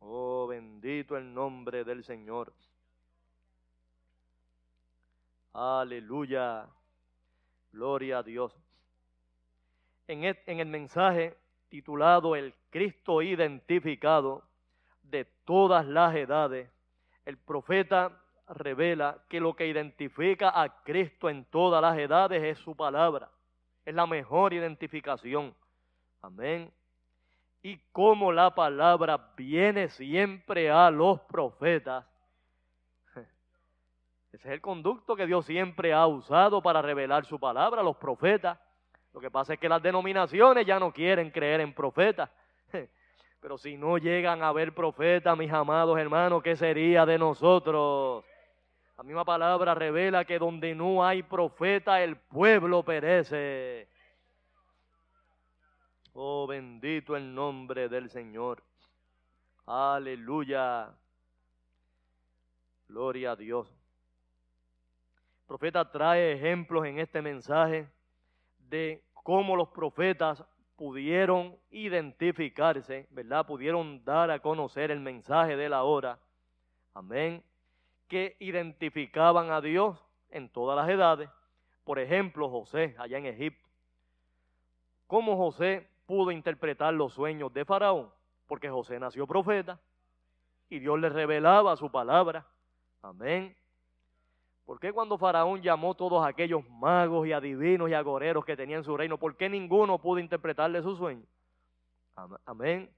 Oh, 0.00 0.46
bendito 0.46 1.16
el 1.16 1.32
nombre 1.32 1.84
del 1.84 2.04
Señor. 2.04 2.52
Aleluya. 5.52 6.68
Gloria 7.72 8.18
a 8.18 8.22
Dios. 8.22 8.54
En 10.06 10.24
el, 10.24 10.38
en 10.46 10.60
el 10.60 10.66
mensaje 10.66 11.36
titulado 11.68 12.36
El 12.36 12.54
Cristo 12.70 13.22
identificado 13.22 14.44
de 15.02 15.24
todas 15.44 15.86
las 15.86 16.14
edades, 16.14 16.68
el 17.24 17.38
profeta 17.38 18.23
revela 18.48 19.18
que 19.28 19.40
lo 19.40 19.54
que 19.54 19.66
identifica 19.66 20.60
a 20.60 20.82
Cristo 20.82 21.28
en 21.28 21.44
todas 21.46 21.80
las 21.80 21.96
edades 21.98 22.42
es 22.42 22.58
su 22.58 22.76
palabra. 22.76 23.30
Es 23.84 23.94
la 23.94 24.06
mejor 24.06 24.52
identificación. 24.52 25.54
Amén. 26.20 26.72
Y 27.62 27.78
como 27.92 28.32
la 28.32 28.54
palabra 28.54 29.32
viene 29.36 29.88
siempre 29.88 30.70
a 30.70 30.90
los 30.90 31.20
profetas, 31.22 32.04
Ese 34.32 34.48
es 34.48 34.54
el 34.54 34.60
conducto 34.60 35.16
que 35.16 35.26
Dios 35.26 35.46
siempre 35.46 35.92
ha 35.92 36.06
usado 36.06 36.60
para 36.60 36.82
revelar 36.82 37.24
su 37.24 37.38
palabra 37.38 37.80
a 37.80 37.84
los 37.84 37.96
profetas. 37.96 38.58
Lo 39.12 39.20
que 39.20 39.30
pasa 39.30 39.54
es 39.54 39.60
que 39.60 39.68
las 39.68 39.82
denominaciones 39.82 40.66
ya 40.66 40.78
no 40.78 40.92
quieren 40.92 41.30
creer 41.30 41.60
en 41.60 41.72
profetas. 41.72 42.28
Pero 43.40 43.56
si 43.58 43.76
no 43.76 43.96
llegan 43.96 44.42
a 44.42 44.52
ver 44.52 44.74
profetas, 44.74 45.38
mis 45.38 45.52
amados 45.52 45.98
hermanos, 45.98 46.42
¿qué 46.42 46.56
sería 46.56 47.06
de 47.06 47.18
nosotros? 47.18 48.24
La 48.96 49.02
misma 49.02 49.24
palabra 49.24 49.74
revela 49.74 50.24
que 50.24 50.38
donde 50.38 50.74
no 50.74 51.04
hay 51.04 51.22
profeta, 51.22 52.02
el 52.02 52.16
pueblo 52.16 52.84
perece. 52.84 53.88
Oh, 56.12 56.46
bendito 56.46 57.16
el 57.16 57.34
nombre 57.34 57.88
del 57.88 58.08
Señor. 58.08 58.62
Aleluya. 59.66 60.94
Gloria 62.86 63.32
a 63.32 63.36
Dios. 63.36 63.68
El 65.40 65.46
profeta 65.48 65.90
trae 65.90 66.32
ejemplos 66.32 66.86
en 66.86 67.00
este 67.00 67.20
mensaje 67.20 67.88
de 68.58 69.02
cómo 69.12 69.56
los 69.56 69.68
profetas 69.70 70.44
pudieron 70.76 71.56
identificarse, 71.70 73.08
¿verdad? 73.10 73.44
Pudieron 73.44 74.04
dar 74.04 74.30
a 74.30 74.38
conocer 74.38 74.92
el 74.92 75.00
mensaje 75.00 75.56
de 75.56 75.68
la 75.68 75.82
hora. 75.82 76.18
Amén. 76.92 77.42
Que 78.08 78.36
identificaban 78.40 79.50
a 79.50 79.60
Dios 79.60 79.98
en 80.30 80.48
todas 80.48 80.76
las 80.76 80.88
edades. 80.88 81.30
Por 81.84 81.98
ejemplo, 81.98 82.48
José, 82.48 82.94
allá 82.98 83.18
en 83.18 83.26
Egipto. 83.26 83.68
¿Cómo 85.06 85.36
José 85.36 85.88
pudo 86.06 86.30
interpretar 86.30 86.94
los 86.94 87.12
sueños 87.12 87.52
de 87.52 87.64
Faraón? 87.64 88.10
Porque 88.46 88.68
José 88.68 88.98
nació 88.98 89.26
profeta 89.26 89.78
y 90.68 90.78
Dios 90.78 90.98
le 90.98 91.08
revelaba 91.08 91.76
su 91.76 91.90
palabra. 91.90 92.46
Amén. 93.02 93.56
¿Por 94.64 94.80
qué 94.80 94.92
cuando 94.92 95.18
Faraón 95.18 95.60
llamó 95.60 95.94
todos 95.94 96.26
aquellos 96.26 96.66
magos 96.68 97.26
y 97.26 97.32
adivinos 97.32 97.90
y 97.90 97.94
agoreros 97.94 98.44
que 98.44 98.56
tenían 98.56 98.82
su 98.82 98.96
reino, 98.96 99.18
por 99.18 99.36
qué 99.36 99.48
ninguno 99.48 99.98
pudo 99.98 100.18
interpretarle 100.18 100.82
su 100.82 100.96
sueño? 100.96 101.24
Amén. 102.46 102.90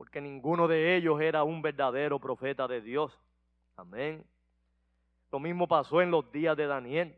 Porque 0.00 0.22
ninguno 0.22 0.66
de 0.66 0.96
ellos 0.96 1.20
era 1.20 1.44
un 1.44 1.60
verdadero 1.60 2.18
profeta 2.18 2.66
de 2.66 2.80
Dios. 2.80 3.14
Amén. 3.76 4.24
Lo 5.30 5.38
mismo 5.38 5.68
pasó 5.68 6.00
en 6.00 6.10
los 6.10 6.32
días 6.32 6.56
de 6.56 6.66
Daniel. 6.66 7.14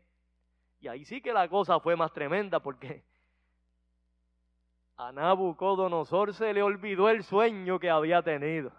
Y 0.81 0.89
ahí 0.89 1.05
sí 1.05 1.21
que 1.21 1.31
la 1.31 1.47
cosa 1.47 1.79
fue 1.79 1.95
más 1.95 2.11
tremenda 2.11 2.59
porque 2.59 3.01
a 4.97 5.13
Nabucodonosor 5.13 6.33
se 6.33 6.53
le 6.53 6.61
olvidó 6.61 7.07
el 7.07 7.23
sueño 7.23 7.79
que 7.79 7.89
había 7.89 8.21
tenido 8.21 8.73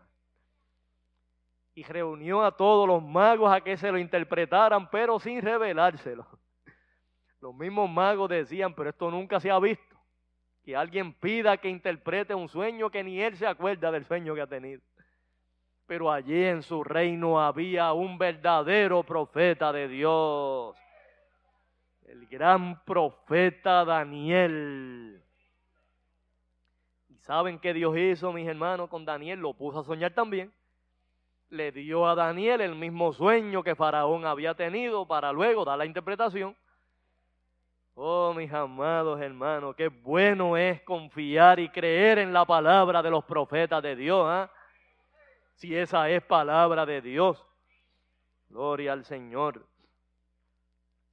y 1.74 1.82
reunió 1.82 2.44
a 2.44 2.54
todos 2.54 2.86
los 2.86 3.02
magos 3.02 3.50
a 3.50 3.62
que 3.62 3.78
se 3.78 3.90
lo 3.90 3.96
interpretaran, 3.96 4.90
pero 4.90 5.18
sin 5.18 5.40
revelárselo. 5.40 6.26
Los 7.40 7.54
mismos 7.54 7.88
magos 7.88 8.28
decían, 8.28 8.74
pero 8.74 8.90
esto 8.90 9.10
nunca 9.10 9.40
se 9.40 9.50
ha 9.50 9.58
visto. 9.58 9.93
Que 10.64 10.76
alguien 10.76 11.12
pida 11.12 11.56
que 11.58 11.68
interprete 11.68 12.34
un 12.34 12.48
sueño 12.48 12.90
que 12.90 13.04
ni 13.04 13.20
él 13.20 13.36
se 13.36 13.46
acuerda 13.46 13.90
del 13.90 14.04
sueño 14.04 14.34
que 14.34 14.40
ha 14.40 14.46
tenido. 14.46 14.80
Pero 15.86 16.10
allí 16.10 16.44
en 16.44 16.62
su 16.62 16.82
reino 16.82 17.40
había 17.40 17.92
un 17.92 18.16
verdadero 18.16 19.02
profeta 19.02 19.72
de 19.72 19.88
Dios. 19.88 20.74
El 22.06 22.26
gran 22.26 22.82
profeta 22.84 23.84
Daniel. 23.84 25.22
¿Y 27.10 27.18
saben 27.18 27.58
qué 27.58 27.74
Dios 27.74 27.96
hizo, 27.96 28.32
mis 28.32 28.48
hermanos, 28.48 28.88
con 28.88 29.04
Daniel? 29.04 29.40
Lo 29.40 29.52
puso 29.52 29.80
a 29.80 29.84
soñar 29.84 30.12
también 30.12 30.52
le 31.54 31.70
dio 31.70 32.06
a 32.06 32.14
Daniel 32.14 32.60
el 32.60 32.74
mismo 32.74 33.12
sueño 33.12 33.62
que 33.62 33.76
Faraón 33.76 34.26
había 34.26 34.54
tenido 34.54 35.06
para 35.06 35.32
luego 35.32 35.64
dar 35.64 35.78
la 35.78 35.86
interpretación. 35.86 36.56
Mis 38.34 38.52
amados 38.52 39.20
hermanos, 39.20 39.76
qué 39.76 39.88
bueno 39.88 40.56
es 40.56 40.82
confiar 40.82 41.60
y 41.60 41.68
creer 41.68 42.18
en 42.18 42.32
la 42.32 42.44
palabra 42.44 43.00
de 43.00 43.10
los 43.10 43.24
profetas 43.24 43.82
de 43.82 43.94
Dios, 43.94 44.26
¿ah? 44.28 44.50
si 45.54 45.76
esa 45.76 46.10
es 46.10 46.22
palabra 46.22 46.84
de 46.84 47.00
Dios. 47.00 47.44
Gloria 48.48 48.92
al 48.92 49.04
Señor. 49.04 49.64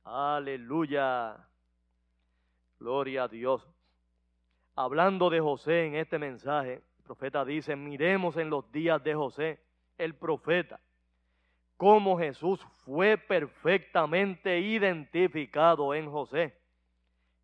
Aleluya. 0.04 1.38
Gloria 2.80 3.24
a 3.24 3.28
Dios. 3.28 3.68
Hablando 4.76 5.30
de 5.30 5.40
José 5.40 5.86
en 5.86 5.96
este 5.96 6.18
mensaje, 6.18 6.82
el 6.98 7.04
profeta 7.04 7.46
dice, 7.46 7.76
miremos 7.76 8.38
en 8.38 8.50
los 8.50 8.72
días 8.72 9.04
de 9.04 9.14
José 9.14 9.60
el 9.98 10.16
profeta, 10.16 10.80
cómo 11.78 12.18
Jesús 12.18 12.60
fue 12.84 13.18
perfectamente 13.18 14.60
identificado 14.60 15.94
en 15.94 16.10
José. 16.10 16.61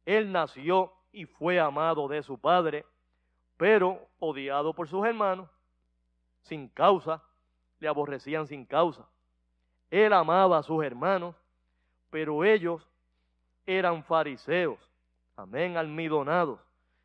Él 0.08 0.32
nació 0.32 0.94
y 1.12 1.26
fue 1.26 1.60
amado 1.60 2.08
de 2.08 2.24
su 2.24 2.40
padre, 2.40 2.86
pero 3.58 4.00
odiado 4.20 4.74
por 4.74 4.88
sus 4.88 5.06
hermanos, 5.06 5.50
sin 6.44 6.70
causa, 6.70 7.22
le 7.80 7.90
aborrecían 7.90 8.48
sin 8.48 8.66
causa. 8.66 9.06
Él 9.92 10.14
amaba 10.14 10.60
a 10.60 10.64
sus 10.64 10.82
hermanos, 10.82 11.36
pero 12.10 12.46
ellos 12.46 12.88
eran 13.66 14.02
fariseos, 14.06 14.80
amén, 15.36 15.76
almidonados, 15.76 16.62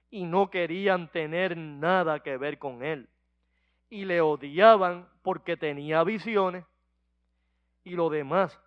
y 0.09 0.24
no 0.24 0.48
querían 0.48 1.09
tener 1.09 1.57
nada 1.57 2.20
que 2.20 2.36
ver 2.36 2.61
con 2.61 2.84
él 2.84 3.09
y 3.92 4.07
le 4.07 4.22
odiaban 4.22 5.07
porque 5.22 5.59
tenía 5.59 6.03
visiones 6.03 6.64
y 7.84 7.90
lo 7.90 8.09
demás. 8.09 8.59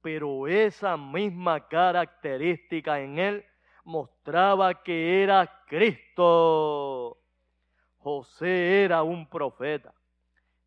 Pero 0.00 0.46
esa 0.46 0.96
misma 0.96 1.66
característica 1.68 3.00
en 3.00 3.18
él 3.18 3.44
mostraba 3.84 4.82
que 4.82 5.22
era 5.22 5.64
Cristo. 5.66 7.18
José 7.98 8.84
era 8.84 9.02
un 9.02 9.28
profeta. 9.28 9.92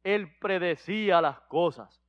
Él 0.04 0.36
predecía 0.40 1.22
las 1.22 1.40
cosas 1.42 2.02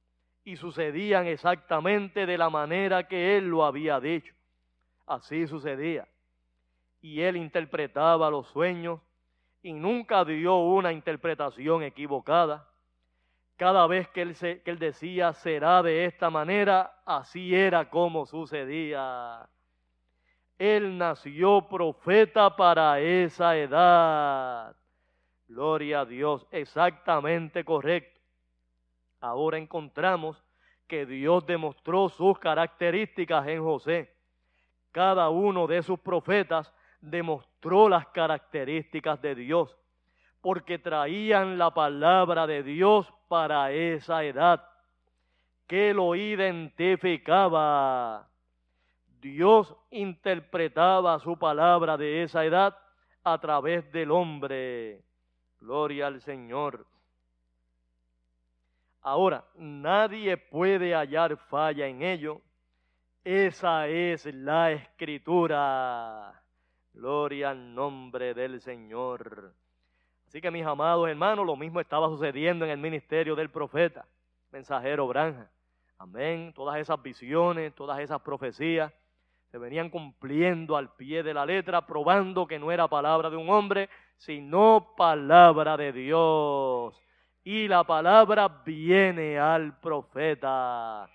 y 0.44 0.56
sucedían 0.56 1.26
exactamente 1.26 2.26
de 2.26 2.38
la 2.38 2.50
manera 2.50 3.06
que 3.06 3.36
él 3.36 3.48
lo 3.48 3.64
había 3.64 4.00
dicho. 4.00 4.34
Así 5.06 5.46
sucedía. 5.46 6.08
Y 7.00 7.20
él 7.20 7.36
interpretaba 7.36 8.30
los 8.30 8.48
sueños 8.48 9.00
y 9.62 9.72
nunca 9.72 10.24
dio 10.24 10.56
una 10.56 10.92
interpretación 10.92 11.82
equivocada. 11.82 12.68
Cada 13.62 13.86
vez 13.86 14.08
que 14.08 14.22
él, 14.22 14.34
que 14.36 14.60
él 14.64 14.78
decía 14.80 15.32
será 15.34 15.84
de 15.84 16.04
esta 16.04 16.30
manera, 16.30 17.00
así 17.06 17.54
era 17.54 17.88
como 17.88 18.26
sucedía. 18.26 19.48
Él 20.58 20.98
nació 20.98 21.68
profeta 21.68 22.56
para 22.56 22.98
esa 22.98 23.56
edad. 23.56 24.74
Gloria 25.46 26.00
a 26.00 26.04
Dios, 26.04 26.44
exactamente 26.50 27.64
correcto. 27.64 28.20
Ahora 29.20 29.58
encontramos 29.58 30.42
que 30.88 31.06
Dios 31.06 31.46
demostró 31.46 32.08
sus 32.08 32.40
características 32.40 33.46
en 33.46 33.62
José. 33.62 34.12
Cada 34.90 35.30
uno 35.30 35.68
de 35.68 35.84
sus 35.84 36.00
profetas 36.00 36.74
demostró 37.00 37.88
las 37.88 38.08
características 38.08 39.22
de 39.22 39.36
Dios, 39.36 39.78
porque 40.42 40.78
traían 40.78 41.56
la 41.56 41.72
palabra 41.72 42.46
de 42.46 42.62
Dios 42.62 43.10
para 43.28 43.72
esa 43.72 44.22
edad, 44.24 44.68
que 45.66 45.94
lo 45.94 46.14
identificaba. 46.14 48.28
Dios 49.20 49.74
interpretaba 49.90 51.18
su 51.20 51.38
palabra 51.38 51.96
de 51.96 52.24
esa 52.24 52.44
edad 52.44 52.76
a 53.22 53.38
través 53.38 53.90
del 53.92 54.10
hombre. 54.10 55.02
Gloria 55.60 56.08
al 56.08 56.20
Señor. 56.20 56.84
Ahora, 59.00 59.44
nadie 59.54 60.36
puede 60.36 60.92
hallar 60.92 61.36
falla 61.36 61.86
en 61.86 62.02
ello. 62.02 62.40
Esa 63.22 63.86
es 63.86 64.26
la 64.26 64.72
escritura. 64.72 66.42
Gloria 66.92 67.50
al 67.50 67.72
nombre 67.74 68.34
del 68.34 68.60
Señor. 68.60 69.54
Así 70.32 70.40
que 70.40 70.50
mis 70.50 70.64
amados 70.64 71.06
hermanos, 71.10 71.44
lo 71.44 71.56
mismo 71.56 71.78
estaba 71.78 72.08
sucediendo 72.08 72.64
en 72.64 72.70
el 72.70 72.78
ministerio 72.78 73.36
del 73.36 73.50
profeta, 73.50 74.06
mensajero 74.50 75.06
Branja. 75.06 75.50
Amén. 75.98 76.54
Todas 76.54 76.78
esas 76.78 77.02
visiones, 77.02 77.74
todas 77.74 78.00
esas 78.00 78.18
profecías 78.22 78.90
se 79.50 79.58
venían 79.58 79.90
cumpliendo 79.90 80.78
al 80.78 80.94
pie 80.94 81.22
de 81.22 81.34
la 81.34 81.44
letra, 81.44 81.86
probando 81.86 82.46
que 82.46 82.58
no 82.58 82.72
era 82.72 82.88
palabra 82.88 83.28
de 83.28 83.36
un 83.36 83.50
hombre, 83.50 83.90
sino 84.16 84.94
palabra 84.96 85.76
de 85.76 85.92
Dios. 85.92 86.98
Y 87.44 87.68
la 87.68 87.84
palabra 87.84 88.62
viene 88.64 89.38
al 89.38 89.80
profeta. 89.80 91.10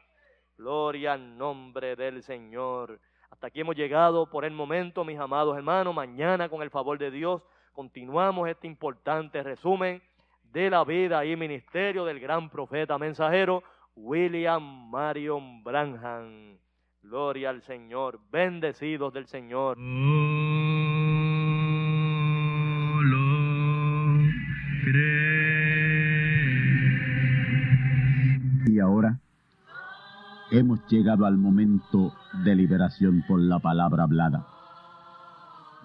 Gloria 0.55 1.13
al 1.13 1.35
nombre 1.35 1.95
del 1.95 2.21
Señor. 2.21 2.99
Hasta 3.31 3.47
aquí 3.47 3.61
hemos 3.61 3.75
llegado 3.75 4.29
por 4.29 4.45
el 4.45 4.53
momento, 4.53 5.03
mis 5.03 5.17
amados 5.17 5.57
hermanos. 5.57 5.95
Mañana, 5.95 6.49
con 6.49 6.61
el 6.61 6.69
favor 6.69 6.99
de 6.99 7.09
Dios, 7.09 7.41
continuamos 7.77 8.49
este 8.49 8.65
importante 8.65 9.43
resumen 9.43 10.01
de 10.51 10.67
la 10.71 10.83
vida 10.83 11.23
y 11.23 11.35
ministerio 11.35 12.05
del 12.05 12.19
gran 12.19 12.49
profeta 12.49 12.97
mensajero. 12.97 13.61
William 13.95 14.89
Marion 14.89 15.63
Branham. 15.63 16.57
Gloria 17.03 17.51
al 17.51 17.61
Señor, 17.61 18.19
bendecidos 18.31 19.13
del 19.13 19.27
Señor. 19.27 19.77
Y 28.65 28.79
ahora 28.79 29.19
hemos 30.49 30.83
llegado 30.87 31.27
al 31.27 31.37
momento 31.37 32.11
de 32.43 32.55
liberación 32.55 33.23
por 33.27 33.39
la 33.39 33.59
palabra 33.59 34.01
hablada. 34.01 34.47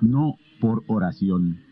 No 0.00 0.36
por 0.58 0.84
oración. 0.86 1.71